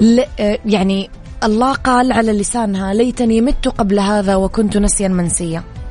ل... 0.00 0.20
آه، 0.40 0.58
يعني 0.66 1.10
الله 1.44 1.72
قال 1.72 2.12
على 2.12 2.32
لسانها 2.32 2.94
ليتني 2.94 3.40
مت 3.40 3.68
قبل 3.68 3.98
هذا 3.98 4.36
وكنت 4.36 4.76
نسيا 4.76 5.08
منسيا 5.08 5.58
آه 5.58 5.85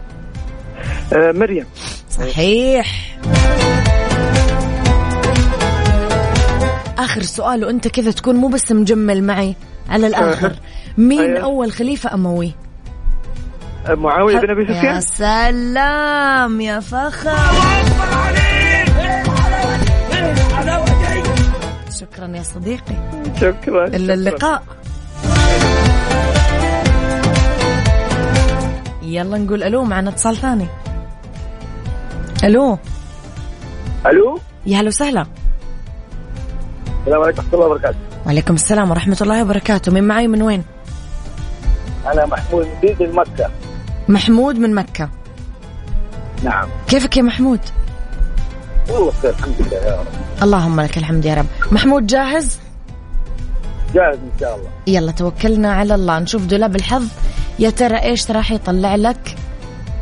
مريم. 1.14 1.66
صحيح. 2.10 3.18
آخر 6.98 7.22
سؤال 7.22 7.66
وأنت 7.66 7.88
كذا 7.88 8.12
تكون 8.12 8.36
مو 8.36 8.48
بس 8.48 8.72
مجمل 8.72 9.24
معي. 9.24 9.56
على 9.90 10.08
الآخر 10.08 10.56
مين 10.98 11.22
أيوة. 11.22 11.44
أول 11.44 11.72
خليفة 11.72 12.14
أموي؟ 12.14 12.52
آه 13.88 13.96
معاويه 13.96 14.38
بن 14.40 14.50
أبي 14.50 14.62
يا 14.64 14.74
سفيان 14.74 15.02
سلام 15.02 16.62
يا 16.62 16.80
فخر. 16.80 17.36
شكرا 22.00 22.28
يا 22.38 22.44
صديقي. 22.44 22.96
شكرا. 23.38 23.52
شكراً. 23.62 23.86
اللقاء. 23.96 24.64
يلا 29.06 29.38
نقول 29.38 29.64
ألو 29.64 29.84
معنا 29.84 30.10
اتصال 30.10 30.38
ثاني. 30.38 30.68
ألو. 32.44 32.78
ألو؟ 34.06 34.40
يا 34.66 34.80
هلا 34.80 34.88
وسهلا. 34.88 35.26
السلام 37.02 37.22
عليكم 37.22 37.42
ورحمة 37.42 37.54
الله 37.54 37.66
وبركاته. 37.66 37.98
وعليكم 38.26 38.54
السلام 38.54 38.92
ورحمة 38.92 39.18
الله 39.22 39.42
وبركاته. 39.42 39.92
من 39.92 40.04
معي 40.04 40.28
من 40.28 40.42
وين؟ 40.42 40.64
أنا 42.14 42.26
محمود 42.26 42.68
من 43.00 43.16
مكه 43.16 43.50
محمود 44.10 44.56
من 44.56 44.76
مكة. 44.76 45.10
نعم. 46.44 46.68
كيفك 46.88 47.18
يا 47.18 47.22
محمود؟ 47.22 47.60
والله 48.90 49.12
بخير 49.12 49.32
الحمد 49.32 49.56
لله 49.60 49.78
يا 49.78 50.00
رب. 50.00 50.08
اللهم 50.44 50.82
لك 50.82 50.98
الحمد 50.98 51.26
يا 51.26 51.34
رب. 51.34 51.46
محمود 51.72 52.08
جاهز؟ 52.08 52.60
جاهز 53.96 54.18
إن 54.18 54.40
شاء 54.40 54.56
الله. 54.56 54.70
يلا 54.88 55.12
توكلنا 55.12 55.74
على 55.74 55.96
الله. 55.96 56.20
نشوف 56.20 56.46
دولاب 56.46 56.76
الحظ. 56.76 57.08
يا 57.60 57.70
ترى 57.70 57.98
إيش 57.98 58.32
راح 58.32 58.52
يطلع 58.52 58.96
لك؟ 58.96 59.36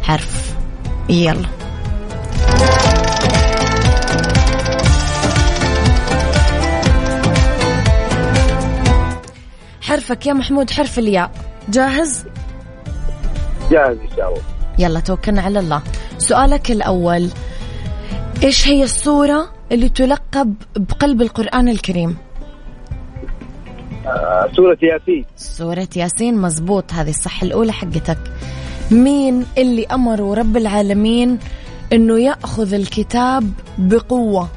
حرف. 0.01 0.55
يلا. 1.09 1.47
حرفك 9.81 10.25
يا 10.25 10.33
محمود 10.33 10.71
حرف 10.71 10.99
الياء. 10.99 11.31
جاهز؟ 11.69 12.25
جاهز 13.71 13.97
إن 13.97 14.09
شاء 14.17 14.29
الله. 14.29 14.41
يلا 14.79 14.99
توكلنا 14.99 15.41
على 15.41 15.59
الله. 15.59 15.81
سؤالك 16.17 16.71
الأول. 16.71 17.29
إيش 18.43 18.67
هي 18.67 18.83
السورة 18.83 19.49
اللي 19.71 19.89
تلقب 19.89 20.55
بقلب 20.75 21.21
القرآن 21.21 21.69
الكريم؟ 21.69 22.17
سورة 24.55 24.77
ياسين. 24.81 25.25
سورة 25.35 25.87
ياسين 25.95 26.37
مزبوط 26.37 26.93
هذه 26.93 27.09
الصح 27.09 27.43
الأولى 27.43 27.73
حقتك. 27.73 28.17
مين 28.91 29.45
اللي 29.57 29.85
أمروا 29.85 30.35
رب 30.35 30.57
العالمين 30.57 31.39
أنه 31.93 32.19
يأخذ 32.19 32.73
الكتاب 32.73 33.51
بقوة؟ 33.77 34.49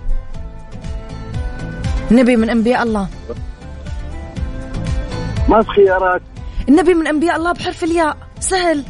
نبي 2.11 2.37
من 2.37 2.50
أنبياء 2.50 2.82
الله. 2.82 3.09
ما 5.48 5.62
في 5.62 5.70
خيارات. 5.70 6.22
النبي 6.68 6.94
من 6.94 7.06
أنبياء 7.06 7.37
الله 7.37 7.52
بحرف 7.52 7.85
الياء. 7.85 8.16
سهل. 8.40 8.82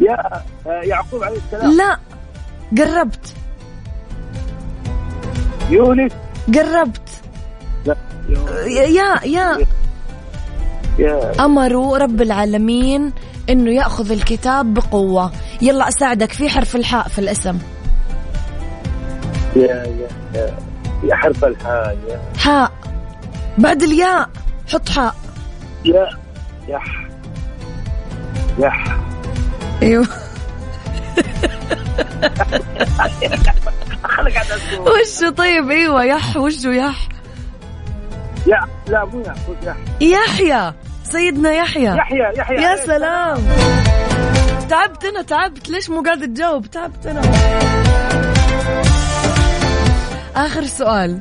يا 0.00 0.42
آه 0.66 0.82
يعقوب 0.82 1.22
عليه 1.22 1.36
السلام. 1.36 1.76
لا. 1.76 1.98
قربت. 2.78 3.34
يونس. 5.70 6.12
قربت. 6.54 7.08
لا 7.86 7.96
يا 8.66 9.24
يا. 9.24 9.58
أمروا 11.40 11.98
رب 11.98 12.22
العالمين 12.22 13.12
أنه 13.50 13.70
يأخذ 13.70 14.12
الكتاب 14.12 14.74
بقوة. 14.74 15.32
يلا 15.62 15.88
أساعدك 15.88 16.32
في 16.32 16.48
حرف 16.48 16.76
الحاء 16.76 17.08
في 17.08 17.18
الاسم. 17.18 17.58
يا 19.56 19.84
يا 20.34 20.54
يا, 21.04 21.16
حرف 21.16 21.44
الحاء 21.44 21.98
يا 22.08 22.20
حاء. 22.38 22.72
بعد 23.58 23.82
الياء 23.82 24.30
حط 24.72 24.88
حاء. 24.88 25.14
يا 25.84 26.08
يح 26.68 26.84
يح 28.58 28.98
أيوه. 29.82 30.06
وشو 34.80 35.30
طيب؟ 35.36 35.70
أيوه 35.70 36.04
يح 36.04 36.36
وشو 36.36 36.70
يح؟ 36.70 37.08
يا 38.46 38.60
لا 38.88 39.04
مو 39.04 39.20
يح. 39.20 39.76
يحيى. 40.00 40.72
سيدنا 41.14 41.52
يحيى. 41.52 41.96
يحيى 41.96 42.32
يحيى 42.36 42.56
يا 42.56 42.76
سلام. 42.76 43.38
تعبت 44.68 45.04
أنا 45.04 45.22
تعبت. 45.22 45.68
ليش 45.68 45.90
مو 45.90 46.02
قاعد 46.02 46.20
تجاوب؟ 46.20 46.66
تعبت 46.66 47.06
أنا. 47.06 47.20
آخر 50.36 50.64
سؤال. 50.64 51.20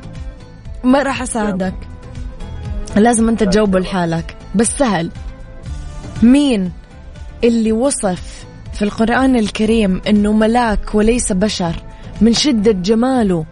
ما 0.84 1.04
راح 1.04 1.22
أساعدك. 1.22 1.74
لازم 2.96 3.30
أنت 3.30 3.44
تجاوبه 3.44 3.80
لحالك. 3.80 4.38
بس 4.56 4.68
سهل. 4.68 5.12
مين 6.24 6.72
اللي 7.44 7.72
وصف 7.72 8.46
في 8.74 8.82
القرآن 8.82 9.36
الكريم 9.36 10.02
إنه 10.08 10.32
ملاك 10.32 10.96
وليس 10.96 11.32
بشر؟ 11.32 11.76
من 12.22 12.34
شدة 12.34 12.72
جماله 12.72 13.46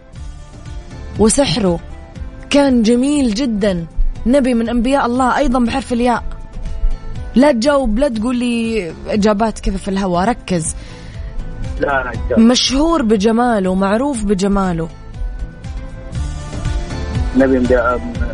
وسحره. 1.18 1.80
كان 2.50 2.82
جميل 2.82 3.34
جدا. 3.34 3.86
نبي 4.26 4.54
من 4.54 4.68
أنبياء 4.68 5.06
الله 5.06 5.38
أيضا 5.38 5.58
بحرف 5.64 5.92
الياء 5.92 6.22
لا 7.34 7.52
تجاوب 7.52 7.98
لا 7.98 8.08
تقول 8.08 8.36
لي 8.36 8.92
إجابات 9.08 9.60
كذا 9.60 9.76
في 9.76 9.88
الهواء 9.88 10.28
ركز 10.28 10.76
لا 11.80 12.12
لا. 12.30 12.38
مشهور 12.38 13.02
بجماله 13.02 13.74
معروف 13.74 14.24
بجماله 14.24 14.88
نبي 17.36 17.58
من 17.58 17.66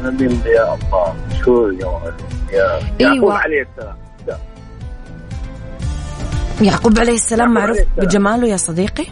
نبي 0.05 0.29
من 0.29 0.41
يا 0.47 0.75
الله 0.75 1.15
مشهور 1.31 1.73
يا 1.73 2.15
يا 2.53 2.79
أيوة. 3.01 3.15
يعقوب 3.15 3.31
عليه 3.33 3.63
السلام 3.63 3.97
لا. 4.27 4.37
يعقوب 6.61 6.99
عليه 6.99 7.15
السلام 7.15 7.41
يعقوب 7.41 7.55
معروف 7.63 7.77
عليه 7.79 7.87
السلام. 7.91 8.07
بجماله 8.07 8.49
يا 8.49 8.57
صديقي 8.57 9.07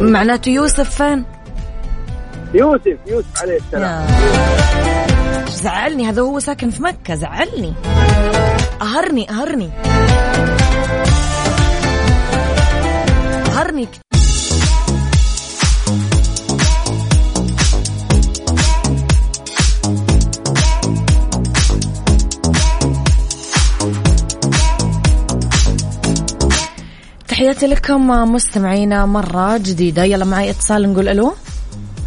معناته 0.00 0.48
يوسف 0.50 0.90
فين؟ 1.02 1.24
يوسف 2.54 2.98
يوسف 3.06 3.42
عليه 3.42 3.56
السلام. 3.56 4.06
زعلني 5.48 6.08
هذا 6.08 6.22
هو 6.22 6.38
ساكن 6.38 6.70
في 6.70 6.82
مكة 6.82 7.14
زعلني. 7.14 7.72
أهرني 8.82 9.30
أهرني. 9.30 9.70
أهرني. 13.46 13.88
تحياتي 27.28 27.66
لكم 27.66 28.10
مستمعينا 28.32 29.06
مرة 29.06 29.56
جديدة. 29.56 30.04
يلا 30.04 30.24
معي 30.24 30.50
اتصال 30.50 30.92
نقول 30.92 31.08
ألو. 31.08 31.34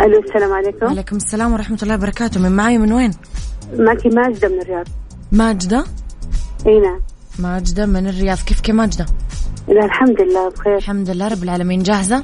ألو 0.01 0.19
السلام 0.19 0.53
عليكم. 0.53 0.85
وعليكم 0.85 1.15
السلام 1.15 1.53
ورحمة 1.53 1.77
الله 1.83 1.95
وبركاته. 1.95 2.39
من 2.39 2.51
معي 2.51 2.77
من 2.77 2.93
وين؟ 2.93 3.11
معك 3.73 4.05
ماجدة 4.05 4.47
من 4.47 4.61
الرياض. 4.61 4.85
ماجدة؟ 5.31 5.85
إي 6.67 6.79
نعم. 6.79 7.01
ماجدة 7.39 7.85
من 7.85 8.07
الرياض. 8.07 8.37
كيفك 8.37 8.69
يا 8.69 8.73
ماجدة؟ 8.73 9.05
لا 9.67 9.85
الحمد 9.85 10.21
لله 10.21 10.49
بخير. 10.49 10.77
الحمد 10.77 11.09
لله 11.09 11.27
رب 11.27 11.43
العالمين. 11.43 11.83
جاهزة؟ 11.83 12.23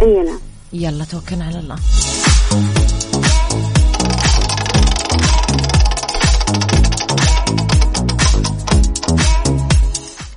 إي 0.00 0.22
نعم. 0.22 0.38
يلا 0.72 1.04
توكلنا 1.04 1.44
على 1.44 1.58
الله. 1.58 1.76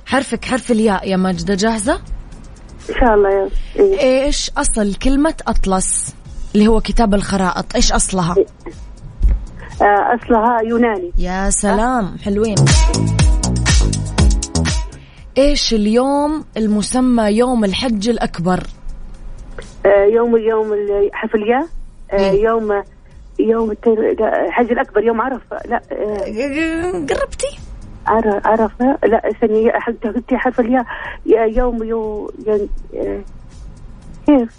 حرفك 0.06 0.44
حرف 0.44 0.70
الياء 0.70 1.08
يا 1.08 1.16
ماجدة. 1.16 1.54
جاهزة؟ 1.54 2.00
إن 2.90 2.94
شاء 3.00 3.14
الله 3.14 3.30
يا 3.30 3.50
إيه. 3.76 4.24
إيش 4.24 4.50
أصل 4.58 4.94
كلمة 4.94 5.34
أطلس؟ 5.46 6.14
اللي 6.54 6.68
هو 6.68 6.80
كتاب 6.80 7.14
الخرائط. 7.14 7.74
إيش 7.76 7.92
أصلها؟ 7.92 8.34
آه، 9.82 9.84
أصلها 10.14 10.60
يوناني. 10.62 11.12
يا 11.18 11.50
سلام 11.50 12.18
حلوين. 12.18 12.54
إيش 15.38 15.74
اليوم 15.74 16.44
المسمى 16.56 17.22
يوم 17.22 17.64
الحج 17.64 18.08
الأكبر؟ 18.08 18.60
آه، 19.86 20.04
يوم 20.04 20.36
يوم 20.36 20.72
ال- 20.72 21.10
حرف 21.12 21.34
الياء 21.34 21.66
آه،. 22.12 22.30
يوم 22.32 22.82
يوم 23.38 23.70
الحج 23.70 24.70
الأكبر 24.70 25.04
يوم 25.04 25.20
عرفة. 25.20 25.56
لا 25.68 25.82
قربتي؟ 27.10 27.58
عر- 28.06 28.40
عرفة. 28.44 28.98
لا 29.04 29.22
حرف 30.32 30.60
الياء 30.60 30.84
يا- 31.26 31.44
يوم 31.44 31.82
يو 31.84 32.32
ين- 32.46 32.68
آه، 32.94 33.20
كيف؟ 34.26 34.56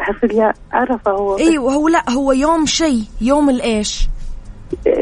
حرف 0.00 0.24
الياء 0.24 0.54
عرفة 0.72 1.10
هو. 1.10 1.38
أيوه 1.38 1.72
هو 1.72 1.88
لا 1.88 2.10
هو 2.10 2.32
يوم 2.32 2.66
شيء 2.66 3.02
يوم 3.20 3.50
الإيش؟ 3.50 4.08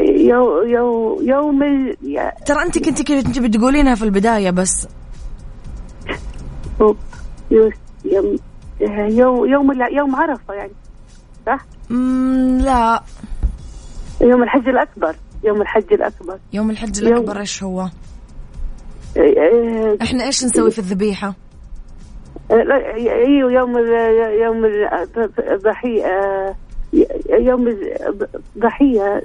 يو 0.05 0.61
يو 0.61 1.19
يوم 1.21 1.63
ال- 1.63 2.31
ترى 2.45 2.61
أنت 2.65 2.77
كنت 2.79 3.01
كنت 3.11 3.39
بتقولينها 3.39 3.95
في 3.95 4.03
البداية 4.03 4.51
بس. 4.51 4.87
يو- 6.81 6.95
يو- 7.51 7.71
يوم 8.05 9.45
يوم 9.45 9.71
يوم 9.91 10.15
عرفة 10.15 10.53
يعني 10.53 10.71
صح؟ 11.45 11.65
لا. 12.65 13.03
يوم 14.21 14.43
الحج 14.43 14.67
الأكبر 14.67 15.15
يوم 15.43 15.61
الحج 15.61 15.93
الأكبر. 15.93 16.37
يوم 16.53 16.69
الحج 16.69 16.97
يوم- 17.03 17.07
الأكبر 17.13 17.39
إيش 17.39 17.63
هو؟ 17.63 17.81
آه، 17.81 17.89
آه، 19.17 19.97
إحنا 20.01 20.23
إيش 20.25 20.43
نسوي 20.45 20.71
في 20.71 20.79
الذبيحة؟ 20.79 21.33
أيوه 22.51 23.51
يوم 23.51 23.77
ال- 23.77 24.41
يوم 24.41 24.65
ال- 24.65 25.49
الضحية 25.53 26.05
آه، 26.05 26.55
يوم 27.39 27.67
الضحية 28.55 29.21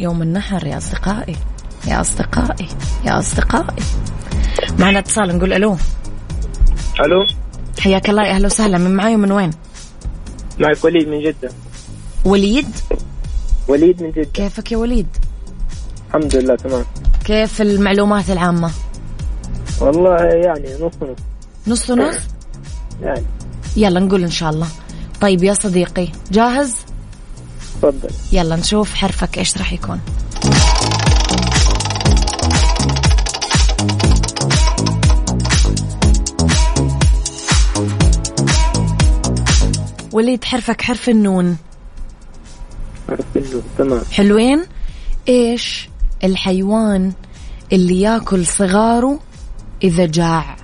يوم 0.00 0.22
النحر 0.22 0.66
يا 0.66 0.76
أصدقائي 0.76 1.36
يا 1.88 2.00
أصدقائي 2.00 2.68
يا 3.04 3.18
أصدقائي. 3.18 3.82
معنا 4.78 4.98
اتصال 4.98 5.36
نقول 5.38 5.52
ألو. 5.52 5.76
ألو؟ 7.00 7.26
حياك 7.80 8.10
الله 8.10 8.22
يا 8.26 8.30
أهلا 8.30 8.46
وسهلا. 8.46 8.78
من 8.78 8.96
معاي 8.96 9.14
ومن 9.14 9.32
وين؟ 9.32 9.50
معك 10.58 10.84
وليد 10.84 11.08
من 11.08 11.20
جدة. 11.22 11.50
وليد؟ 12.24 12.66
وليد 13.68 14.02
من 14.02 14.10
جدة. 14.10 14.28
كيفك 14.34 14.72
يا 14.72 14.76
وليد؟ 14.76 15.06
الحمد 16.08 16.36
لله 16.36 16.54
تمام. 16.56 16.84
كيف 17.24 17.62
المعلومات 17.62 18.30
العامة؟ 18.30 18.70
والله 19.80 20.16
يعني 20.24 20.74
نص 20.74 20.92
نص. 21.02 21.18
نص 21.66 21.90
ونص 21.90 22.16
يعني. 23.02 23.24
يلا 23.76 24.00
نقول 24.00 24.22
إن 24.22 24.30
شاء 24.30 24.50
الله. 24.50 24.68
طيب 25.20 25.44
يا 25.44 25.54
صديقي 25.54 26.08
جاهز؟ 26.32 26.74
تفضل. 27.82 28.10
يلا 28.32 28.56
نشوف 28.56 28.94
حرفك 28.94 29.38
إيش 29.38 29.58
راح 29.58 29.72
يكون. 29.72 30.00
وليد 40.12 40.44
حرفك 40.44 40.82
حرف 40.82 41.08
النون. 41.08 41.56
عرفت 43.08 43.36
انه 43.36 43.62
تمام. 43.78 44.02
حلوين؟ 44.12 44.66
إيش 45.28 45.88
الحيوان 46.24 47.12
اللي 47.72 48.00
ياكل 48.00 48.46
صغاره 48.46 49.20
إذا 49.82 50.06
جاع. 50.06 50.56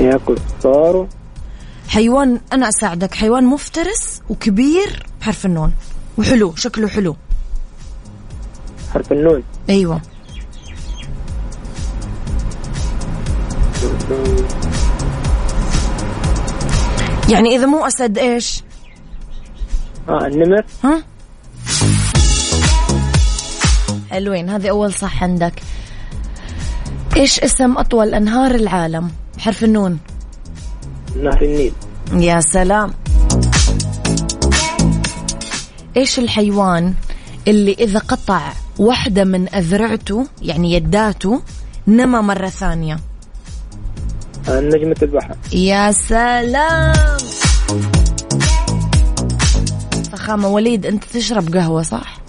ياكل 0.00 0.36
صاروا 0.62 1.06
حيوان 1.88 2.40
أنا 2.52 2.68
أساعدك. 2.68 3.14
حيوان 3.14 3.44
مفترس 3.44 4.22
وكبير 4.30 5.06
بحرف 5.20 5.46
النون. 5.46 5.72
وحلو 6.18 6.54
شكله 6.56 6.88
حلو. 6.88 7.16
حرف 8.94 9.12
النون. 9.12 9.42
أيوه. 9.70 10.00
يعني 17.28 17.56
إذا 17.56 17.66
مو 17.66 17.86
أسد 17.86 18.18
إيش؟ 18.18 18.62
آه 20.08 20.26
النمر. 20.26 20.64
ها؟ 20.84 21.02
حلوين 24.10 24.50
هذه 24.50 24.70
أول 24.70 24.92
صح 24.92 25.22
عندك. 25.22 25.62
إيش 27.16 27.40
اسم 27.40 27.78
أطول 27.78 28.14
أنهار 28.14 28.54
العالم؟ 28.54 29.10
بحرف 29.36 29.64
النون. 29.64 29.98
نهر 31.16 31.42
النيل. 31.42 31.72
يا 32.12 32.40
سلام. 32.40 32.94
إيش 35.96 36.18
الحيوان 36.18 36.94
اللي 37.48 37.72
إذا 37.72 37.98
قطع 37.98 38.52
واحدة 38.78 39.24
من 39.24 39.54
أذرعته 39.54 40.26
يعني 40.42 40.72
يداته 40.72 41.42
نما 41.86 42.20
مرة 42.20 42.48
ثانية؟ 42.48 42.98
نجمة 44.48 44.96
البحر. 45.02 45.36
يا 45.52 45.92
سلام. 45.92 47.18
فخامة 50.12 50.48
وليد 50.48 50.86
أنت 50.86 51.04
تشرب 51.04 51.54
قهوة 51.54 51.82
صح؟ 51.82 52.21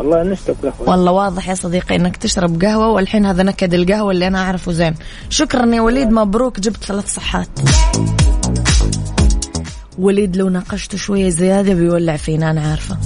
والله 0.00 0.22
نشرب 0.22 0.56
قهوة 0.62 0.90
والله 0.90 1.12
واضح 1.12 1.48
يا 1.48 1.54
صديقي 1.54 1.96
إنك 1.96 2.16
تشرب 2.16 2.62
قهوة 2.62 2.88
والحين 2.88 3.26
هذا 3.26 3.42
نكد 3.42 3.74
القهوة 3.74 4.10
اللي 4.10 4.26
أنا 4.26 4.38
أعرفه 4.38 4.72
زين. 4.72 4.94
شكرا 5.28 5.74
يا 5.74 5.80
وليد 5.80 6.10
مبروك 6.10 6.60
جبت 6.60 6.84
ثلاث 6.84 7.14
صحات. 7.14 7.48
وليد 9.98 10.36
لو 10.36 10.48
ناقشته 10.48 10.98
شوية 10.98 11.28
زيادة 11.28 11.74
بيولع 11.74 12.16
فينا 12.16 12.50
أنا 12.50 12.70
عارفة. 12.70 12.96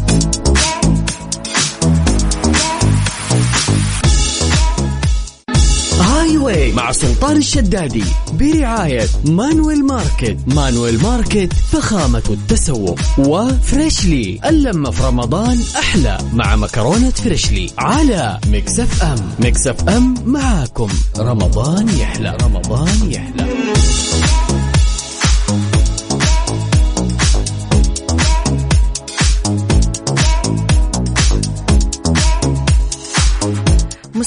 Highway 6.65 6.77
مع 6.77 6.93
سلطان 6.93 7.37
الشدادي 7.37 8.05
برعاية 8.33 9.07
Manuel 9.25 9.85
Market. 9.87 10.37
Manuel 10.47 11.03
Market 11.03 11.53
فخامة 11.53 12.23
التسوق. 12.31 13.01
و 13.19 13.32
Freshly. 13.32 14.41
اللمة 14.45 14.91
في 14.91 15.03
رمضان 15.03 15.61
أحلى 15.79 16.19
مع 16.33 16.57
مكرونة 16.57 17.11
Freshly 17.11 17.71
على 17.79 18.41
Mix 18.47 19.03
FM. 19.03 19.17
Mix 19.39 19.89
FM 19.89 20.15
معاكم. 20.27 20.89
رمضان 21.19 21.89
يحلى. 21.89 22.37
رمضان 22.43 23.13
يحلى. 23.13 23.47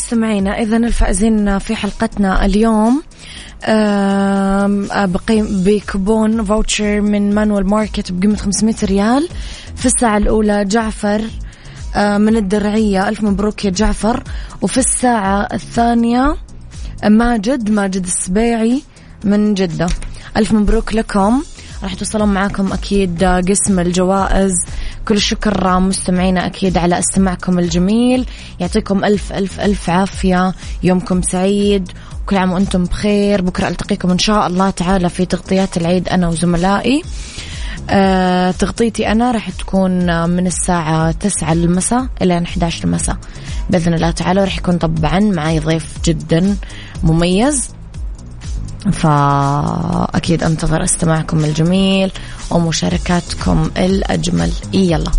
مستمعينا 0.07 0.61
اذا 0.61 0.77
الفائزين 0.77 1.59
في 1.59 1.75
حلقتنا 1.75 2.45
اليوم 2.45 3.03
بقيم 5.05 5.63
بكوبون 5.63 6.43
voucher 6.43 7.01
من 7.01 7.35
Manuel 7.35 7.67
Market 7.67 8.11
بقيمة 8.11 8.35
500 8.35 8.75
ريال. 8.83 9.29
في 9.75 9.85
الساعة 9.85 10.17
الأولى 10.17 10.65
جعفر 10.65 11.21
من 11.95 12.37
الدرعية 12.37 13.09
ألف 13.09 13.23
مبروك 13.23 13.65
يا 13.65 13.69
جعفر. 13.69 14.23
وفي 14.61 14.77
الساعة 14.77 15.47
الثانية 15.53 16.35
ماجد 17.03 17.69
ماجد 17.69 18.03
السبيعي 18.03 18.81
من 19.23 19.53
جدة. 19.53 19.87
ألف 20.37 20.51
مبروك 20.51 20.95
لكم. 20.95 21.43
راح 21.83 21.93
توصلون 21.93 22.33
معاكم 22.33 22.73
أكيد 22.73 23.23
قسم 23.23 23.79
الجوائز. 23.79 24.53
كل 25.07 25.15
الشكر 25.15 25.79
مستمعينا 25.79 26.45
أكيد 26.45 26.77
على 26.77 26.99
استماعكم 26.99 27.59
الجميل. 27.59 28.25
يعطيكم 28.59 29.05
ألف 29.05 29.33
ألف 29.33 29.59
ألف 29.59 29.89
عافية. 29.89 30.53
يومكم 30.83 31.21
سعيد. 31.21 31.91
كل 32.25 32.37
عام 32.37 32.51
وأنتم 32.51 32.83
بخير. 32.83 33.41
بكرة 33.41 33.67
ألتقيكم 33.67 34.11
إن 34.11 34.19
شاء 34.19 34.47
الله 34.47 34.69
تعالى 34.69 35.09
في 35.09 35.25
تغطيات 35.25 35.77
العيد 35.77 36.09
أنا 36.09 36.27
وزملائي. 36.27 37.03
آه 37.89 38.51
تغطيتي 38.51 39.11
أنا 39.11 39.31
راح 39.31 39.49
تكون 39.49 40.29
من 40.29 40.47
الساعة 40.47 41.11
9 41.11 41.53
المساء 41.53 42.07
إلى 42.21 42.37
11 42.43 42.83
المساء. 42.83 43.17
بإذن 43.69 43.93
الله 43.93 44.11
تعالى 44.11 44.41
وراح 44.41 44.57
يكون 44.57 44.77
طبعا 44.77 45.19
معي 45.19 45.59
ضيف 45.59 45.85
جدا 46.05 46.55
مميز. 47.03 47.69
فأكيد 48.91 50.43
أنتظر 50.43 50.83
استماعكم 50.83 51.45
الجميل 51.45 52.11
ومشاركاتكم 52.51 53.71
الأجمل. 53.77 54.51
يلا. 54.73 55.11